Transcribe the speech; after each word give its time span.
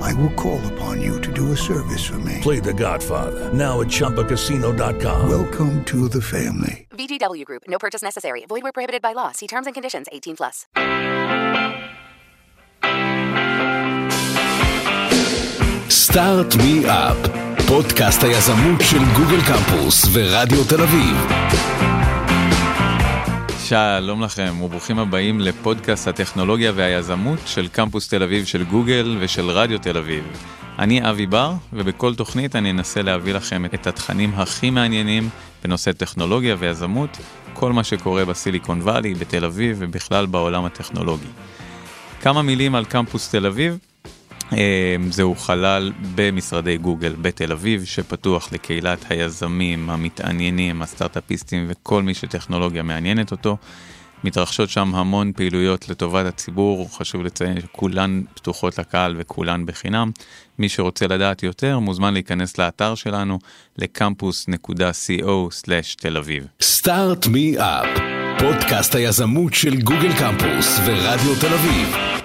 I 0.00 0.14
will 0.14 0.34
call 0.34 0.60
upon 0.72 1.00
you 1.00 1.20
to 1.20 1.32
do 1.32 1.52
a 1.52 1.56
service 1.56 2.04
for 2.04 2.18
me. 2.18 2.38
Play 2.42 2.60
The 2.60 2.74
Godfather 2.74 3.52
now 3.52 3.80
at 3.80 3.88
ChumbaCasino.com. 3.88 5.28
Welcome 5.28 5.84
to 5.84 6.08
the 6.08 6.22
family. 6.22 6.86
VGW 6.90 7.44
Group. 7.44 7.62
No 7.68 7.78
purchase 7.78 8.02
necessary. 8.02 8.44
Void 8.46 8.62
where 8.62 8.72
prohibited 8.72 9.02
by 9.02 9.12
law. 9.12 9.32
See 9.32 9.46
terms 9.46 9.66
and 9.66 9.74
conditions. 9.74 10.06
18 10.12 10.36
plus. 10.36 10.66
סטארט 15.90 16.54
מי 16.56 16.82
אפ, 16.86 17.16
פודקאסט 17.68 18.22
היזמות 18.22 18.80
של 18.80 18.98
גוגל 19.16 19.40
קמפוס 19.46 20.06
ורדיו 20.12 20.64
תל 20.64 20.82
אביב. 20.82 21.16
שלום 23.73 24.23
לכם 24.23 24.61
וברוכים 24.61 24.99
הבאים 24.99 25.39
לפודקאסט 25.39 26.07
הטכנולוגיה 26.07 26.71
והיזמות 26.75 27.39
של 27.45 27.67
קמפוס 27.67 28.07
תל 28.07 28.23
אביב 28.23 28.45
של 28.45 28.63
גוגל 28.63 29.17
ושל 29.19 29.49
רדיו 29.49 29.79
תל 29.79 29.97
אביב. 29.97 30.23
אני 30.79 31.09
אבי 31.09 31.25
בר 31.25 31.53
ובכל 31.73 32.15
תוכנית 32.15 32.55
אני 32.55 32.71
אנסה 32.71 33.01
להביא 33.01 33.33
לכם 33.33 33.65
את 33.65 33.87
התכנים 33.87 34.33
הכי 34.33 34.69
מעניינים 34.69 35.29
בנושא 35.63 35.91
טכנולוגיה 35.91 36.55
ויזמות, 36.59 37.17
כל 37.53 37.73
מה 37.73 37.83
שקורה 37.83 38.25
בסיליקון 38.25 38.81
וואלי, 38.81 39.13
בתל 39.13 39.45
אביב 39.45 39.77
ובכלל 39.79 40.25
בעולם 40.25 40.65
הטכנולוגי. 40.65 41.29
כמה 42.21 42.41
מילים 42.41 42.75
על 42.75 42.85
קמפוס 42.85 43.29
תל 43.29 43.45
אביב. 43.45 43.77
אה, 44.57 44.95
זהו 45.09 45.35
חלל 45.35 45.91
במשרדי 46.15 46.77
גוגל 46.77 47.15
בתל 47.21 47.51
אביב, 47.51 47.85
שפתוח 47.85 48.51
לקהילת 48.51 49.05
היזמים, 49.09 49.89
המתעניינים, 49.89 50.81
הסטארט-אפיסטים 50.81 51.65
וכל 51.67 52.03
מי 52.03 52.13
שטכנולוגיה 52.13 52.83
מעניינת 52.83 53.31
אותו. 53.31 53.57
מתרחשות 54.23 54.69
שם 54.69 54.95
המון 54.95 55.31
פעילויות 55.35 55.89
לטובת 55.89 56.25
הציבור, 56.25 56.89
חשוב 56.97 57.23
לציין 57.23 57.61
שכולן 57.61 58.21
פתוחות 58.33 58.79
לקהל 58.79 59.15
וכולן 59.17 59.65
בחינם. 59.65 60.11
מי 60.59 60.69
שרוצה 60.69 61.07
לדעת 61.07 61.43
יותר 61.43 61.79
מוזמן 61.79 62.13
להיכנס 62.13 62.57
לאתר 62.57 62.95
שלנו 62.95 63.39
לקמפוס.co/תל 63.77 66.17
אביב. 66.17 66.47
סטארט 66.61 67.27
מי 67.27 67.55
אפ, 67.57 67.87
פודקאסט 68.39 68.95
היזמות 68.95 69.53
של 69.53 69.81
גוגל 69.81 70.19
קמפוס 70.19 70.79
ורדיו 70.85 71.39
תל 71.41 71.53
אביב. 71.53 72.22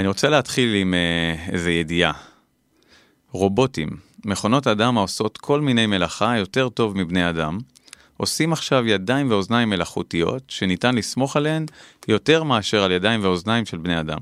אני 0.00 0.08
רוצה 0.08 0.28
להתחיל 0.28 0.74
עם 0.74 0.94
uh, 0.94 1.52
איזה 1.52 1.70
ידיעה. 1.70 2.12
רובוטים, 3.32 3.88
מכונות 4.24 4.66
אדם 4.66 4.98
העושות 4.98 5.38
כל 5.38 5.60
מיני 5.60 5.86
מלאכה 5.86 6.38
יותר 6.38 6.68
טוב 6.68 6.96
מבני 6.96 7.30
אדם, 7.30 7.58
עושים 8.16 8.52
עכשיו 8.52 8.86
ידיים 8.86 9.30
ואוזניים 9.30 9.70
מלאכותיות 9.70 10.42
שניתן 10.48 10.94
לסמוך 10.94 11.36
עליהן 11.36 11.66
יותר 12.08 12.42
מאשר 12.42 12.82
על 12.82 12.92
ידיים 12.92 13.24
ואוזניים 13.24 13.66
של 13.66 13.76
בני 13.76 14.00
אדם. 14.00 14.18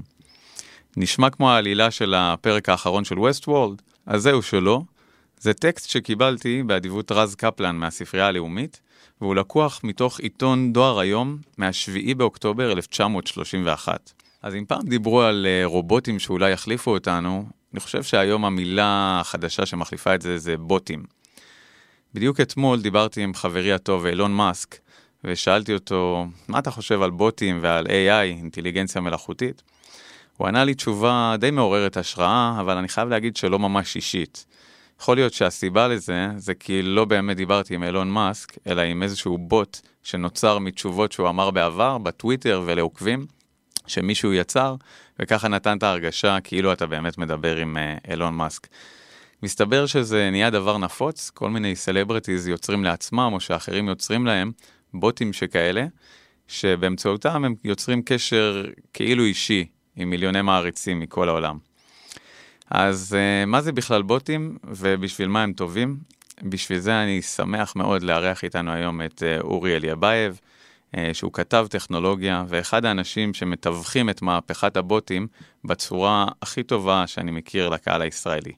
נשמע 0.97 1.31
כמו 1.31 1.51
העלילה 1.51 1.91
של 1.91 2.15
הפרק 2.15 2.69
האחרון 2.69 3.05
של 3.05 3.19
ווסט 3.19 3.49
וורלד, 3.49 3.83
אז 4.07 4.23
זהו 4.23 4.43
שלא. 4.43 4.81
זה 5.41 5.55
טקסט 5.55 5.91
שקיבלתי 5.91 6.63
באדיבות 6.63 7.13
רז 7.13 7.35
קפלן 7.35 7.77
מהספרייה 7.77 8.27
הלאומית, 8.27 8.81
והוא 9.21 9.35
לקוח 9.35 9.81
מתוך 9.85 10.21
עיתון 10.21 10.73
דואר 10.73 10.99
היום 10.99 11.39
מה-7 11.59 12.15
באוקטובר 12.15 12.73
1931. 12.73 14.18
אז 14.49 14.55
אם 14.55 14.65
פעם 14.65 14.83
דיברו 14.83 15.23
על 15.23 15.47
uh, 15.47 15.67
רובוטים 15.67 16.19
שאולי 16.19 16.51
יחליפו 16.51 16.91
אותנו, 16.91 17.47
אני 17.73 17.81
חושב 17.81 18.03
שהיום 18.03 18.45
המילה 18.45 19.19
החדשה 19.21 19.67
שמחליפה 19.67 20.15
את 20.15 20.23
זה 20.23 20.39
זה 20.39 20.57
בוטים. 20.57 21.05
בדיוק 22.15 22.41
אתמול 22.41 22.81
דיברתי 22.81 23.23
עם 23.23 23.35
חברי 23.35 23.73
הטוב 23.73 24.07
אילון 24.07 24.33
מאסק, 24.33 24.77
ושאלתי 25.25 25.75
אותו, 25.75 26.27
מה 26.49 26.59
אתה 26.59 26.71
חושב 26.71 27.03
על 27.03 27.11
בוטים 27.11 27.59
ועל 27.63 27.87
AI, 27.87 28.23
אינטליגנציה 28.23 29.01
מלאכותית? 29.01 29.63
הוא 30.37 30.49
ענה 30.49 30.65
לי 30.65 30.75
תשובה 30.75 31.35
די 31.39 31.51
מעוררת 31.51 31.97
השראה, 31.97 32.57
אבל 32.61 32.77
אני 32.77 32.89
חייב 32.89 33.09
להגיד 33.09 33.37
שלא 33.37 33.59
ממש 33.59 33.97
אישית. 33.97 34.47
יכול 35.01 35.17
להיות 35.17 35.33
שהסיבה 35.33 35.89
לזה, 35.89 36.29
זה 36.37 36.55
כי 36.55 36.83
לא 36.83 37.05
באמת 37.05 37.37
דיברתי 37.37 37.75
עם 37.75 37.83
אילון 37.83 38.11
מאסק, 38.11 38.57
אלא 38.67 38.83
עם 38.83 39.03
איזשהו 39.03 39.39
בוט 39.39 39.81
שנוצר 40.03 40.59
מתשובות 40.59 41.13
שהוא 41.13 41.29
אמר 41.29 41.51
בעבר, 41.51 41.99
בטוויטר 41.99 42.63
ולעוקבים. 42.65 43.38
שמישהו 43.89 44.33
יצר, 44.33 44.75
וככה 45.19 45.49
נתן 45.49 45.79
את 45.79 45.83
ההרגשה 45.83 46.39
כאילו 46.45 46.73
אתה 46.73 46.87
באמת 46.87 47.19
מדבר 47.19 47.57
עם 47.57 47.77
אילון 48.11 48.35
מאסק. 48.35 48.67
מסתבר 49.43 49.87
שזה 49.87 50.31
נהיה 50.31 50.51
דבר 50.51 50.79
נפוץ, 50.79 51.31
כל 51.31 51.51
מיני 51.51 51.77
celebrities 51.77 52.49
יוצרים 52.49 52.85
לעצמם 52.85 53.31
או 53.33 53.41
שאחרים 53.41 53.89
יוצרים 53.89 54.27
להם 54.27 54.53
בוטים 54.95 55.33
שכאלה, 55.33 55.87
שבאמצעותם 56.49 57.45
הם 57.45 57.55
יוצרים 57.65 58.03
קשר 58.03 58.65
כאילו 58.93 59.25
אישי 59.25 59.67
עם 59.97 60.11
מיליוני 60.11 60.43
מעריצים 60.43 61.01
מכל 61.01 61.29
העולם. 61.29 61.59
אז 62.71 63.17
אה, 63.17 63.47
מה 63.47 63.63
זה 63.63 63.73
בכלל 63.73 64.03
בוטים 64.03 64.59
ובשביל 64.65 65.29
מה 65.29 65.43
הם 65.43 65.53
טובים? 65.53 65.97
בשביל 66.43 66.79
זה 66.79 67.03
אני 67.03 67.23
שמח 67.23 67.77
מאוד 67.77 68.03
לארח 68.03 68.45
איתנו 68.45 68.73
היום 68.73 69.03
את 69.03 69.23
אה, 69.23 69.43
אורי 69.43 69.77
אליאבייב, 69.77 70.33
אה, 70.33 70.58
שהוא 71.13 71.33
כתב 71.33 71.67
טכנולוגיה, 71.71 72.45
ואחד 72.49 72.85
האנשים 72.85 73.35
שמתווכים 73.35 74.11
את 74.11 74.23
מהפכת 74.23 74.77
הבוטים 74.77 75.27
בצורה 75.65 76.27
הכי 76.43 76.63
טובה 76.63 77.07
שאני 77.07 77.31
מכיר 77.31 77.69
לקהל 77.69 78.03
הישראלי. 78.03 78.53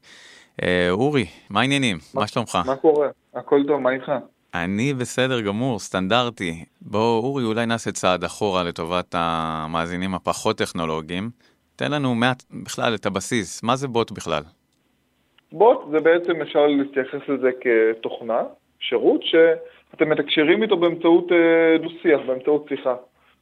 אה, 0.62 0.90
אורי, 0.90 1.26
מה 1.50 1.60
העניינים? 1.60 1.96
מה, 2.14 2.20
מה 2.20 2.26
שלומך? 2.26 2.58
מה 2.66 2.76
קורה? 2.76 3.08
הכל 3.34 3.60
טוב, 3.68 3.80
מה 3.80 3.90
איתך? 3.90 4.12
אני 4.54 4.94
בסדר 4.94 5.40
גמור, 5.40 5.78
סטנדרטי. 5.78 6.64
בוא, 6.80 7.18
אורי, 7.18 7.44
אולי 7.44 7.66
נעשה 7.66 7.92
צעד 7.92 8.24
אחורה 8.24 8.64
לטובת 8.64 9.14
המאזינים 9.18 10.14
הפחות 10.14 10.58
טכנולוגיים. 10.58 11.30
תן 11.76 11.92
לנו 11.92 12.14
מעט, 12.14 12.42
בכלל, 12.64 12.94
את 12.94 13.06
הבסיס. 13.06 13.62
מה 13.62 13.76
זה 13.76 13.88
בוט 13.88 14.10
בכלל? 14.10 14.42
בוט 15.52 15.78
זה 15.90 15.98
בעצם, 16.00 16.42
אפשר 16.42 16.66
להתייחס 16.66 17.28
לזה 17.28 17.50
כתוכנה, 17.60 18.42
שירות 18.80 19.22
ש... 19.22 19.34
אתם 19.94 20.08
מתקשרים 20.08 20.62
איתו 20.62 20.76
באמצעות 20.76 21.32
אה, 21.32 21.78
דו-שיח, 21.78 22.20
באמצעות 22.26 22.66
שיחה. 22.68 22.94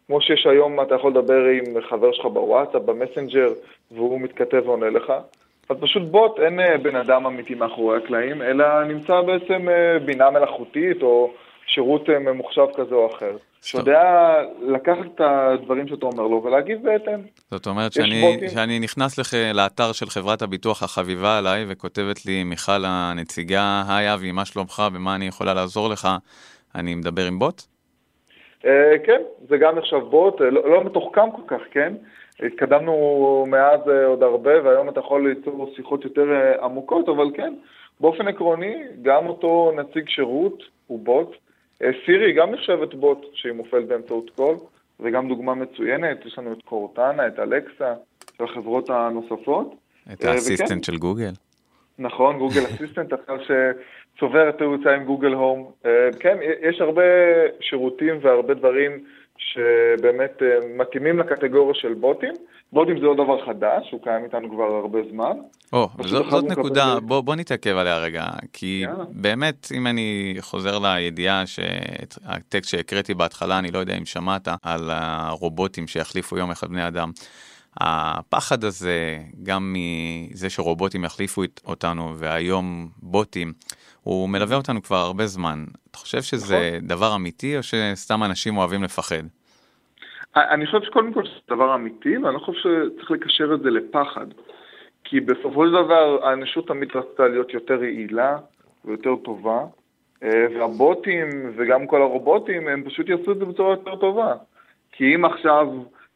כמו 0.06 0.20
שיש 0.20 0.46
היום, 0.46 0.80
אתה 0.80 0.94
יכול 0.94 1.10
לדבר 1.10 1.44
עם 1.44 1.80
חבר 1.80 2.12
שלך 2.12 2.26
בוואטסאפ, 2.26 2.82
במסנג'ר, 2.82 3.48
והוא 3.90 4.20
מתכתב 4.20 4.62
ועונה 4.64 4.90
לך. 4.90 5.12
אז 5.68 5.76
פשוט 5.80 6.02
בוט, 6.02 6.40
אין 6.40 6.60
אה, 6.60 6.78
בן 6.78 6.96
אדם 6.96 7.26
אמיתי 7.26 7.54
מאחורי 7.54 7.96
הקלעים, 7.96 8.42
אלא 8.42 8.84
נמצא 8.84 9.20
בעצם 9.20 9.68
אה, 9.68 9.98
בינה 9.98 10.30
מלאכותית 10.30 11.02
או 11.02 11.32
שירות 11.66 12.08
ממוחשב 12.08 12.66
כזה 12.76 12.94
או 12.94 13.06
אחר. 13.06 13.36
שיודע 13.62 14.02
לקחת 14.60 15.06
את 15.14 15.20
הדברים 15.20 15.88
שאתה 15.88 16.06
אומר 16.06 16.22
לו 16.22 16.42
ולהגיב 16.44 16.82
בהתאם. 16.82 17.20
זאת 17.50 17.66
אומרת 17.66 17.92
שאני, 17.92 18.48
שאני 18.48 18.78
נכנס 18.78 19.18
לח, 19.18 19.34
לאתר 19.54 19.92
של 19.92 20.06
חברת 20.06 20.42
הביטוח 20.42 20.82
החביבה 20.82 21.38
עליי 21.38 21.64
וכותבת 21.68 22.26
לי 22.26 22.44
מיכל 22.44 22.84
הנציגה, 22.84 23.82
היי 23.88 24.14
אבי, 24.14 24.32
מה 24.32 24.44
שלומך, 24.44 24.82
במה 24.94 25.14
אני 25.14 25.26
יכולה 25.26 25.54
לעזור 25.54 25.88
לך, 25.88 26.08
אני 26.74 26.94
מדבר 26.94 27.26
עם 27.26 27.38
בוט? 27.38 27.62
Uh, 28.62 28.66
כן, 29.04 29.22
זה 29.48 29.56
גם 29.56 29.78
נחשב 29.78 29.98
בוט, 29.98 30.40
לא, 30.40 30.70
לא 30.70 30.84
מתוחכם 30.84 31.30
כל 31.30 31.42
כך, 31.46 31.60
כן? 31.70 31.94
התקדמנו 32.46 33.46
מאז 33.48 33.80
uh, 33.80 34.06
עוד 34.06 34.22
הרבה 34.22 34.62
והיום 34.64 34.88
אתה 34.88 35.00
יכול 35.00 35.28
ליצור 35.28 35.72
שיחות 35.76 36.04
יותר 36.04 36.24
uh, 36.24 36.64
עמוקות, 36.64 37.08
אבל 37.08 37.30
כן, 37.34 37.54
באופן 38.00 38.28
עקרוני, 38.28 38.74
גם 39.02 39.26
אותו 39.26 39.72
נציג 39.76 40.08
שירות 40.08 40.62
הוא 40.86 40.98
בוט. 40.98 41.36
אה, 41.82 41.90
סירי 42.06 42.32
גם 42.32 42.50
נחשבת 42.50 42.94
בוט 42.94 43.26
שהיא 43.32 43.52
מופעלת 43.52 43.86
באמצעות 43.86 44.30
קול, 44.30 44.56
וגם 45.00 45.28
דוגמה 45.28 45.54
מצוינת, 45.54 46.26
יש 46.26 46.38
לנו 46.38 46.52
את 46.52 46.62
קורטנה, 46.62 47.26
את 47.26 47.38
אלקסה, 47.38 47.94
של 48.38 48.44
החברות 48.44 48.90
הנוספות. 48.90 49.74
את 50.12 50.24
אה, 50.24 50.30
ה 50.30 50.36
Assistant 50.36 50.84
של 50.84 50.96
גוגל. 50.96 51.30
נכון, 51.98 52.38
גוגל 52.38 52.60
Assistant, 52.74 53.14
אחר 53.14 53.36
שצובר 53.42 54.48
את 54.48 54.58
תאוצה 54.58 54.94
עם 54.94 55.04
גוגל 55.04 55.32
הום. 55.32 55.70
אה, 55.86 56.08
כן, 56.20 56.38
יש 56.62 56.80
הרבה 56.80 57.02
שירותים 57.60 58.18
והרבה 58.22 58.54
דברים 58.54 59.04
שבאמת 59.38 60.42
מתאימים 60.76 61.18
לקטגוריה 61.18 61.74
של 61.74 61.94
בוטים. 61.94 62.32
בוטים 62.72 63.00
זה 63.00 63.06
לא 63.06 63.16
דבר 63.16 63.46
חדש, 63.46 63.90
הוא 63.92 64.00
קיים 64.02 64.24
איתנו 64.24 64.50
כבר 64.50 64.64
הרבה 64.64 64.98
זמן. 65.12 65.36
או, 65.72 65.88
זאת, 66.00 66.30
זאת 66.30 66.44
נקודה, 66.44 67.00
בוא, 67.00 67.20
בוא 67.20 67.34
נתעכב 67.34 67.76
עליה 67.76 67.98
רגע, 67.98 68.26
כי 68.52 68.82
יאללה. 68.84 69.04
באמת, 69.10 69.68
אם 69.74 69.86
אני 69.86 70.36
חוזר 70.40 70.78
לידיעה, 70.78 71.44
הטקסט 72.24 72.70
שהקראתי 72.70 73.14
בהתחלה, 73.14 73.58
אני 73.58 73.70
לא 73.70 73.78
יודע 73.78 73.98
אם 73.98 74.04
שמעת, 74.04 74.48
על 74.62 74.90
הרובוטים 74.92 75.86
שיחליפו 75.86 76.36
יום 76.36 76.50
אחד 76.50 76.68
בני 76.68 76.88
אדם. 76.88 77.10
הפחד 77.80 78.64
הזה, 78.64 79.18
גם 79.42 79.74
מזה 79.76 80.50
שרובוטים 80.50 81.04
יחליפו 81.04 81.42
אותנו, 81.66 82.14
והיום 82.16 82.88
בוטים, 83.02 83.52
הוא 84.08 84.28
מלווה 84.28 84.56
אותנו 84.56 84.82
כבר 84.82 84.96
הרבה 84.96 85.26
זמן. 85.26 85.64
אתה 85.90 85.98
חושב 85.98 86.22
שזה 86.22 86.70
נכון. 86.76 86.88
דבר 86.88 87.16
אמיתי, 87.16 87.56
או 87.56 87.62
שסתם 87.62 88.24
אנשים 88.24 88.56
אוהבים 88.56 88.82
לפחד? 88.82 89.22
אני 90.36 90.66
חושב 90.66 90.78
שקודם 90.82 91.12
כל 91.12 91.22
זה 91.24 91.54
דבר 91.54 91.74
אמיתי, 91.74 92.18
ואני 92.18 92.38
חושב 92.38 92.52
שצריך 92.58 93.10
לקשר 93.10 93.54
את 93.54 93.60
זה 93.60 93.70
לפחד. 93.70 94.26
כי 95.04 95.20
בסופו 95.20 95.66
של 95.66 95.72
דבר 95.72 96.18
האנושות 96.22 96.68
תמיד 96.68 96.88
רצתה 96.94 97.28
להיות 97.28 97.54
יותר 97.54 97.84
יעילה 97.84 98.38
ויותר 98.84 99.16
טובה, 99.24 99.60
אה, 100.22 100.46
והבוטים 100.54 101.28
וגם 101.56 101.86
כל 101.86 102.02
הרובוטים 102.02 102.68
הם 102.68 102.84
פשוט 102.84 103.08
יעשו 103.08 103.32
את 103.32 103.38
זה 103.38 103.44
בצורה 103.44 103.70
יותר 103.70 103.96
טובה. 103.96 104.34
כי 104.92 105.14
אם 105.14 105.24
עכשיו 105.24 105.68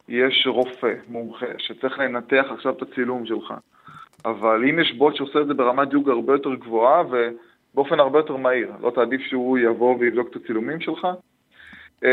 יש 0.08 0.46
רופא 0.46 0.94
מומחה 1.08 1.46
שצריך 1.58 1.98
לנתח 1.98 2.44
עכשיו 2.50 2.72
את 2.72 2.82
הצילום 2.82 3.26
שלך, 3.26 3.54
אבל 4.24 4.64
אם 4.70 4.78
יש 4.78 4.92
בוט 4.92 5.16
שעושה 5.16 5.40
את 5.40 5.46
זה 5.46 5.54
ברמת 5.54 5.88
דיוק 5.88 6.08
הרבה 6.08 6.32
יותר 6.32 6.54
גבוהה 6.54 7.02
ובאופן 7.74 8.00
הרבה 8.00 8.18
יותר 8.18 8.36
מהיר, 8.36 8.72
לא 8.80 8.90
תעדיף 8.90 9.20
שהוא 9.20 9.58
יבוא 9.58 9.96
ויבדוק 9.98 10.28
את 10.30 10.36
הצילומים 10.36 10.80
שלך? 10.80 11.06
אה, 12.04 12.10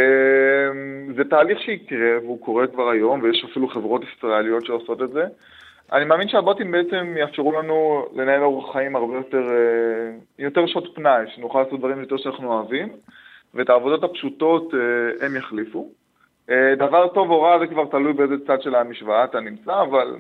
זה 1.16 1.24
תהליך 1.24 1.60
שיקרה 1.60 2.18
והוא 2.24 2.42
קורה 2.42 2.68
כבר 2.68 2.90
היום 2.90 3.24
ויש 3.24 3.46
אפילו 3.52 3.68
חברות 3.68 4.02
ישראליות 4.04 4.66
שעושות 4.66 5.02
את 5.02 5.10
זה. 5.10 5.24
אני 5.92 6.06
מאמין 6.06 6.28
שהבוטים 6.28 6.72
בעצם 6.72 7.18
יאפשרו 7.18 7.52
לנו 7.52 8.06
לנהל 8.16 8.44
אורח 8.44 8.74
חיים 8.74 8.96
הרבה 8.96 9.16
יותר, 9.16 9.50
אה, 9.50 10.12
יותר 10.40 10.66
שעות 10.66 10.96
פנאי, 10.96 11.26
שנוכל 11.36 11.62
לעשות 11.62 11.80
דברים 11.80 12.00
יותר 12.00 12.18
שאנחנו 12.18 12.54
אוהבים, 12.54 12.90
ואת 13.54 13.70
העבודות 13.70 14.04
הפשוטות 14.04 14.74
אה, 14.74 15.26
הם 15.26 15.36
יחליפו. 15.36 15.90
אה, 16.50 16.76
דבר 16.76 17.08
טוב 17.08 17.30
או 17.30 17.42
רע 17.42 17.60
זה 17.60 17.68
כבר 17.68 17.86
תלוי 17.86 18.14
באיזה 18.14 18.36
צד 18.48 18.62
של 18.62 18.76
המשוואה 18.76 19.24
אתה 19.24 19.40
נמצא, 19.40 19.82
אבל 19.82 20.16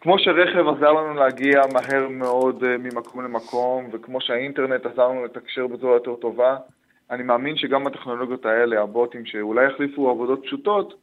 כמו 0.00 0.18
שרכב 0.18 0.68
עזר 0.68 0.92
לנו 0.92 1.14
להגיע 1.14 1.60
מהר 1.72 2.08
מאוד 2.08 2.64
ממקום 2.78 3.24
למקום, 3.24 3.88
וכמו 3.92 4.20
שהאינטרנט 4.20 4.86
עזר 4.86 5.08
לנו 5.08 5.24
לתקשר 5.24 5.66
בצורה 5.66 5.94
יותר 5.94 6.14
טובה, 6.14 6.56
אני 7.10 7.22
מאמין 7.22 7.56
שגם 7.56 7.86
הטכנולוגיות 7.86 8.46
האלה, 8.46 8.82
הבוטים 8.82 9.26
שאולי 9.26 9.66
יחליפו 9.66 10.10
עבודות 10.10 10.42
פשוטות, 10.42 10.94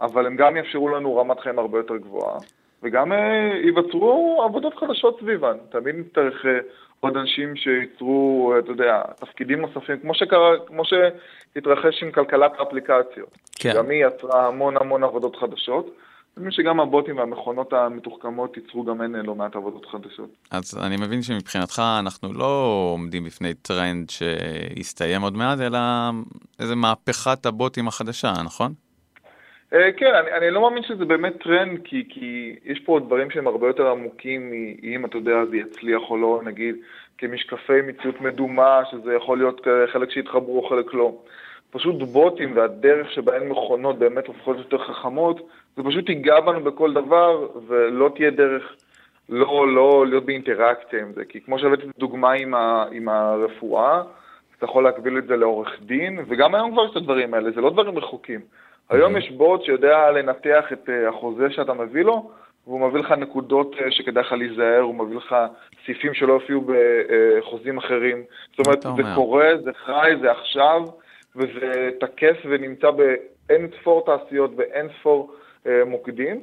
אבל 0.00 0.26
הם 0.26 0.36
גם 0.36 0.56
יאפשרו 0.56 0.88
לנו 0.88 1.16
רמת 1.16 1.40
חיים 1.40 1.58
הרבה 1.58 1.78
יותר 1.78 1.96
גבוהה. 1.96 2.38
וגם 2.82 3.12
אה, 3.12 3.50
ייווצרו 3.64 4.42
עבודות 4.44 4.74
חדשות 4.74 5.18
סביבן. 5.20 5.56
תמיד 5.70 5.94
נצטרך 5.96 6.46
אה, 6.46 6.58
עוד 7.00 7.16
אנשים 7.16 7.56
שייצרו, 7.56 8.52
אה, 8.54 8.58
אתה 8.58 8.70
יודע, 8.70 9.02
תפקידים 9.20 9.60
נוספים, 9.60 9.98
כמו 9.98 10.14
שקרה, 10.14 10.50
כמו 10.66 10.82
שהתרחש 10.84 12.02
עם 12.02 12.10
כלכלת 12.12 12.52
האפליקציות. 12.58 13.38
כן. 13.54 13.72
גם 13.76 13.90
היא 13.90 14.06
יצרה 14.06 14.46
המון 14.46 14.76
המון 14.76 15.04
עבודות 15.04 15.36
חדשות. 15.36 15.94
אני 16.36 16.42
מבין 16.42 16.50
שגם 16.50 16.80
הבוטים 16.80 17.16
והמכונות 17.16 17.72
המתוחכמות 17.72 18.56
ייצרו 18.56 18.84
גם 18.84 19.00
הן 19.00 19.14
לא 19.14 19.34
מעט 19.34 19.56
עבודות 19.56 19.86
חדשות. 19.86 20.30
אז 20.50 20.78
אני 20.86 20.96
מבין 20.96 21.22
שמבחינתך 21.22 21.82
אנחנו 21.98 22.32
לא 22.32 22.90
עומדים 22.94 23.24
בפני 23.24 23.54
טרנד 23.54 24.10
שיסתיים 24.10 25.22
עוד 25.22 25.36
מעט, 25.36 25.60
אלא 25.60 25.78
איזה 26.60 26.74
מהפכת 26.74 27.46
הבוטים 27.46 27.88
החדשה, 27.88 28.32
נכון? 28.44 28.72
אה, 29.74 29.92
כן, 29.96 30.14
אני, 30.14 30.32
אני 30.38 30.50
לא 30.50 30.62
מאמין 30.62 30.82
שזה 30.82 31.04
באמת 31.04 31.42
טרנד, 31.42 31.78
כי, 31.84 32.04
כי 32.08 32.56
יש 32.64 32.80
פה 32.80 33.00
דברים 33.06 33.30
שהם 33.30 33.46
הרבה 33.46 33.66
יותר 33.66 33.90
עמוקים 33.90 34.50
מאם, 34.50 35.04
אתה 35.04 35.16
יודע, 35.16 35.44
זה 35.50 35.56
יצליח 35.56 36.02
או 36.10 36.16
לא, 36.16 36.40
נגיד, 36.44 36.76
כמשקפי 37.18 37.80
מציאות 37.86 38.20
מדומה, 38.20 38.80
שזה 38.90 39.14
יכול 39.14 39.38
להיות 39.38 39.60
חלק 39.92 40.10
שהתחברו 40.10 40.64
או 40.64 40.68
חלק 40.68 40.94
לא. 40.94 41.14
פשוט 41.70 42.02
בוטים 42.02 42.56
והדרך 42.56 43.12
שבהן 43.12 43.48
מכונות 43.48 43.98
באמת 43.98 44.26
הופכות 44.26 44.56
יותר 44.58 44.78
חכמות, 44.78 45.40
זה 45.76 45.82
פשוט 45.82 46.08
ייגע 46.08 46.40
בנו 46.40 46.60
בכל 46.60 46.92
דבר, 46.92 47.48
ולא 47.66 48.10
תהיה 48.14 48.30
דרך 48.30 48.76
לא, 49.28 49.74
לא 49.74 50.06
להיות 50.06 50.24
באינטראקציה 50.24 51.00
עם 51.00 51.12
זה. 51.12 51.24
כי 51.24 51.40
כמו 51.40 51.58
שהבאתי 51.58 51.82
דוגמה 51.98 52.32
עם, 52.32 52.54
ה, 52.54 52.84
עם 52.92 53.08
הרפואה, 53.08 54.02
אתה 54.58 54.64
יכול 54.64 54.84
להקביל 54.84 55.18
את 55.18 55.26
זה 55.26 55.36
לעורך 55.36 55.68
דין, 55.80 56.18
וגם 56.28 56.54
היום 56.54 56.72
כבר 56.72 56.84
יש 56.84 56.90
את 56.90 56.96
הדברים 56.96 57.34
האלה, 57.34 57.50
זה 57.50 57.60
לא 57.60 57.70
דברים 57.70 57.98
רחוקים. 57.98 58.40
היום 58.90 59.16
יש 59.16 59.30
בוט 59.30 59.64
שיודע 59.64 60.10
לנתח 60.10 60.64
את 60.72 60.88
אה, 60.88 61.08
החוזה 61.08 61.50
שאתה 61.50 61.72
מביא 61.72 62.04
לו, 62.04 62.30
והוא 62.66 62.88
מביא 62.88 63.00
לך 63.00 63.12
נקודות 63.12 63.76
אה, 63.80 63.90
שכדאי 63.90 64.22
לך 64.22 64.32
להיזהר, 64.32 64.80
הוא 64.80 64.94
מביא 64.94 65.16
לך 65.16 65.36
סעיפים 65.86 66.14
שלא 66.14 66.32
הופיעו 66.32 66.64
בחוזים 66.66 67.78
אחרים. 67.78 68.22
זאת 68.50 68.66
אומרת, 68.66 68.82
זה 68.82 69.02
קורה, 69.14 69.48
זה 69.64 69.70
חי, 69.84 70.10
זה 70.20 70.30
עכשיו, 70.30 70.82
וזה 71.36 71.90
תקף 72.00 72.36
ונמצא 72.44 72.90
באין 72.90 73.68
ספור 73.80 74.04
תעשיות 74.06 74.50
ואין 74.56 74.88
ספור 75.00 75.32
אה, 75.32 75.41
מוקדים. 75.86 76.40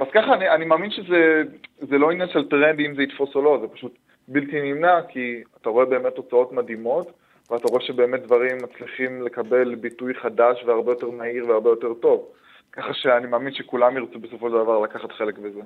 אז 0.00 0.08
ככה, 0.14 0.34
אני, 0.34 0.50
אני 0.50 0.64
מאמין 0.64 0.90
שזה 0.90 1.98
לא 1.98 2.10
עניין 2.10 2.28
של 2.28 2.48
טרנד 2.48 2.80
אם 2.80 2.94
זה 2.96 3.02
יתפוס 3.02 3.34
או 3.34 3.42
לא, 3.42 3.58
זה 3.60 3.68
פשוט 3.68 3.98
בלתי 4.28 4.60
נמנע, 4.60 5.00
כי 5.08 5.42
אתה 5.60 5.70
רואה 5.70 5.84
באמת 5.84 6.14
תוצאות 6.14 6.52
מדהימות. 6.52 7.12
ואתה 7.50 7.68
רואה 7.68 7.82
שבאמת 7.82 8.22
דברים 8.22 8.56
מצליחים 8.62 9.22
לקבל 9.22 9.74
ביטוי 9.74 10.14
חדש 10.22 10.64
והרבה 10.66 10.92
יותר 10.92 11.10
מהיר 11.10 11.48
והרבה 11.48 11.70
יותר 11.70 11.94
טוב. 11.94 12.24
ככה 12.72 12.88
שאני 12.94 13.26
מאמין 13.26 13.54
שכולם 13.54 13.96
ירצו 13.96 14.18
בסופו 14.18 14.48
של 14.48 14.54
דבר 14.54 14.78
לקחת 14.78 15.12
חלק 15.12 15.38
בזה. 15.38 15.60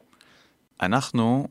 אנחנו 0.83 1.47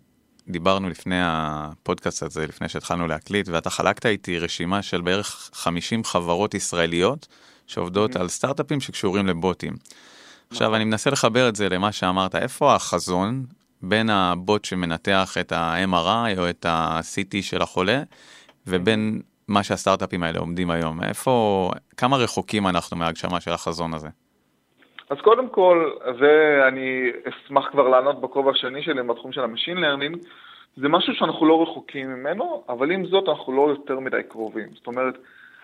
דיברנו 0.48 0.90
לפני 0.90 1.20
הפודקאסט 1.22 2.24
הזה, 2.24 2.48
לפני 2.48 2.70
שהתחלנו 2.70 3.08
להקליט, 3.08 3.50
ואתה 3.50 3.70
חלקת 3.70 4.06
איתי 4.06 4.40
רשימה 4.40 4.82
של 4.82 5.02
בערך 5.02 5.50
50 5.54 6.04
חברות 6.04 6.54
ישראליות 6.54 7.28
שעובדות 7.68 8.16
mm-hmm. 8.16 8.20
על 8.20 8.28
סטארט-אפים 8.28 8.80
שקשורים 8.80 9.28
לבוטים. 9.28 9.74
עכשיו, 10.52 10.68
נכון. 10.68 10.76
אני 10.76 10.86
מנסה 10.86 11.10
לחבר 11.10 11.50
את 11.50 11.56
זה 11.56 11.70
למה 11.70 11.92
שאמרת, 11.92 12.36
איפה 12.36 12.76
החזון 12.76 13.44
בין 13.82 14.10
הבוט 14.10 14.66
שמנתח 14.66 15.38
את 15.40 15.52
ה-MRI 15.52 16.40
או 16.40 16.50
את 16.50 16.66
ה-CT 16.66 17.42
של 17.42 17.62
החולה, 17.62 18.02
ובין 18.68 19.22
מה 19.48 19.64
שהסטארט-אפים 19.64 20.24
האלה 20.24 20.40
עומדים 20.40 20.72
היום? 20.72 21.04
איפה, 21.04 21.70
כמה 21.98 22.18
רחוקים 22.18 22.68
אנחנו 22.68 22.98
מהגשמה 22.98 23.42
של 23.42 23.52
החזון 23.52 23.94
הזה? 23.94 24.08
אז 25.10 25.18
קודם 25.24 25.50
כל, 25.50 25.92
ואני 26.20 27.10
אשמח 27.30 27.70
כבר 27.72 27.88
לענות 27.88 28.22
בכובע 28.22 28.52
השני 28.52 28.84
שלי 28.84 29.04
בתחום 29.04 29.32
של 29.32 29.42
ה 29.42 29.46
machine 29.46 29.78
learning, 29.78 30.18
זה 30.78 30.90
משהו 30.90 31.14
שאנחנו 31.14 31.46
לא 31.46 31.62
רחוקים 31.62 32.14
ממנו, 32.14 32.64
אבל 32.70 32.92
עם 32.92 33.06
זאת 33.06 33.30
אנחנו 33.30 33.54
לא 33.54 33.70
יותר 33.70 34.00
מדי 34.00 34.24
קרובים. 34.30 34.68
זאת 34.74 34.88
אומרת, 34.88 35.18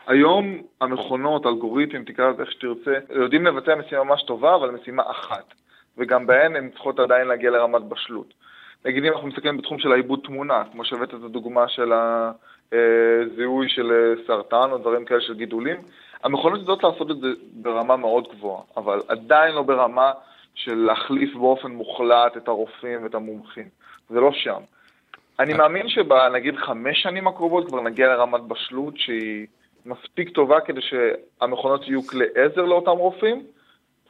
היום 0.07 0.61
המכונות, 0.81 1.45
אלגוריתמים, 1.45 2.03
תקרא 2.03 2.29
לזה 2.29 2.41
איך 2.41 2.51
שתרצה, 2.51 2.93
יודעים 3.09 3.45
לבצע 3.45 3.75
משימה 3.75 4.03
ממש 4.03 4.23
טובה, 4.23 4.55
אבל 4.55 4.69
משימה 4.69 5.03
אחת. 5.11 5.53
וגם 5.97 6.27
בהן 6.27 6.55
הן 6.55 6.69
צריכות 6.69 6.99
עדיין 6.99 7.27
להגיע 7.27 7.51
לרמת 7.51 7.83
בשלות. 7.83 8.33
נגיד 8.85 9.05
אם 9.05 9.13
אנחנו 9.13 9.27
מסתכלים 9.27 9.57
בתחום 9.57 9.79
של 9.79 9.91
העיבוד 9.91 10.19
תמונה, 10.23 10.63
כמו 10.71 10.85
שהבאת 10.85 11.09
את 11.09 11.23
הדוגמה 11.23 11.67
של 11.67 11.91
הזיהוי 12.71 13.69
של 13.69 13.91
אה, 13.91 14.23
סרטן 14.27 14.71
או 14.71 14.77
דברים 14.77 15.05
כאלה 15.05 15.21
של 15.21 15.33
גידולים, 15.33 15.77
המכונות 16.23 16.59
יודעות 16.59 16.83
לעשות 16.83 17.11
את 17.11 17.17
זה 17.17 17.27
ברמה 17.53 17.97
מאוד 17.97 18.27
גבוהה, 18.27 18.61
אבל 18.77 18.99
עדיין 19.07 19.55
לא 19.55 19.61
ברמה 19.61 20.11
של 20.55 20.75
להחליף 20.75 21.35
באופן 21.35 21.71
מוחלט 21.71 22.37
את 22.37 22.47
הרופאים 22.47 23.03
ואת 23.03 23.15
המומחים. 23.15 23.67
זה 24.09 24.19
לא 24.19 24.31
שם. 24.31 24.61
אני 25.39 25.53
מאמין 25.53 25.89
שבנגיד 25.89 26.55
חמש 26.55 27.01
שנים 27.01 27.27
הקרובות 27.27 27.67
כבר 27.67 27.81
נגיע 27.81 28.07
לרמת 28.07 28.41
בשלות 28.41 28.97
שהיא 28.97 29.47
מספיק 29.87 30.29
טובה 30.29 30.59
כדי 30.59 30.81
שהמכונות 30.81 31.87
יהיו 31.87 32.03
כלי 32.03 32.25
עזר 32.35 32.65
לאותם 32.65 32.89
רופאים, 32.91 33.43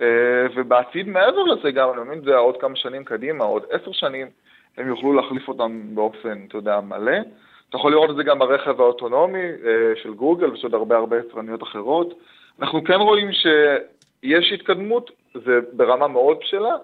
אה, 0.01 0.07
ובעתיד 0.55 1.07
מעבר 1.07 1.43
לזה 1.43 1.72
גם, 1.72 1.89
אני 1.89 1.98
מאמין 1.98 2.22
שזה 2.22 2.36
עוד 2.36 2.57
כמה 2.57 2.75
שנים 2.75 3.03
קדימה, 3.03 3.43
עוד 3.43 3.63
עשר 3.69 3.91
שנים, 3.91 4.27
הם 4.77 4.88
יוכלו 4.88 5.13
להחליף 5.13 5.48
אותם 5.48 5.81
באופן, 5.96 6.46
אתה 6.48 6.57
יודע, 6.57 6.79
מלא. 6.79 7.17
אתה 7.69 7.77
יכול 7.77 7.91
לראות 7.91 8.10
את 8.10 8.15
זה 8.15 8.24
גם 8.24 8.39
ברכב 8.39 8.81
האוטונומי 8.81 9.39
אה, 9.39 9.93
של 10.03 10.13
גוגל 10.13 10.51
ושל 10.51 10.75
הרבה 10.75 10.98
הרבה 10.98 11.17
יצרניות 11.19 11.63
אחרות. 11.63 12.13
אנחנו 12.60 12.84
כן 12.84 13.00
רואים 13.00 13.31
שיש 13.31 14.51
התקדמות, 14.51 15.12
זה 15.34 15.60
ברמה 15.74 16.07
מאוד 16.07 16.38
בשלה, 16.39 16.75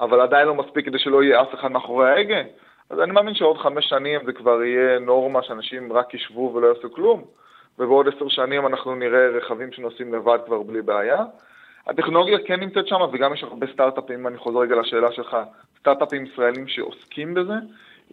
אבל 0.00 0.20
עדיין 0.20 0.46
לא 0.48 0.54
מספיק 0.54 0.86
כדי 0.86 0.98
שלא 0.98 1.22
יהיה 1.22 1.42
אף 1.42 1.54
אחד 1.54 1.72
מאחורי 1.72 2.10
ההגה. 2.10 2.42
אז 2.90 3.00
אני 3.00 3.12
מאמין 3.12 3.34
שעוד 3.34 3.58
חמש 3.58 3.88
שנים 3.88 4.20
זה 4.26 4.32
כבר 4.32 4.62
יהיה 4.62 4.98
נורמה 4.98 5.42
שאנשים 5.42 5.92
רק 5.92 6.14
ישבו 6.14 6.52
ולא 6.54 6.66
יעשו 6.66 6.92
כלום, 6.92 7.24
ובעוד 7.78 8.08
עשר 8.08 8.28
שנים 8.28 8.66
אנחנו 8.66 8.94
נראה 8.94 9.28
רכבים 9.28 9.72
שנוסעים 9.72 10.14
לבד 10.14 10.38
כבר 10.46 10.62
בלי 10.62 10.82
בעיה. 10.82 11.24
הטכנולוגיה 11.86 12.38
כן 12.46 12.60
נמצאת 12.60 12.88
שם, 12.88 13.00
וגם 13.12 13.34
יש 13.34 13.42
הרבה 13.42 13.66
סטארט-אפים, 13.72 14.26
אני 14.26 14.38
חוזר 14.38 14.58
רגע 14.58 14.76
לשאלה 14.76 15.12
שלך, 15.12 15.36
סטארט-אפים 15.78 16.26
ישראלים 16.26 16.68
שעוסקים 16.68 17.34
בזה, 17.34 17.54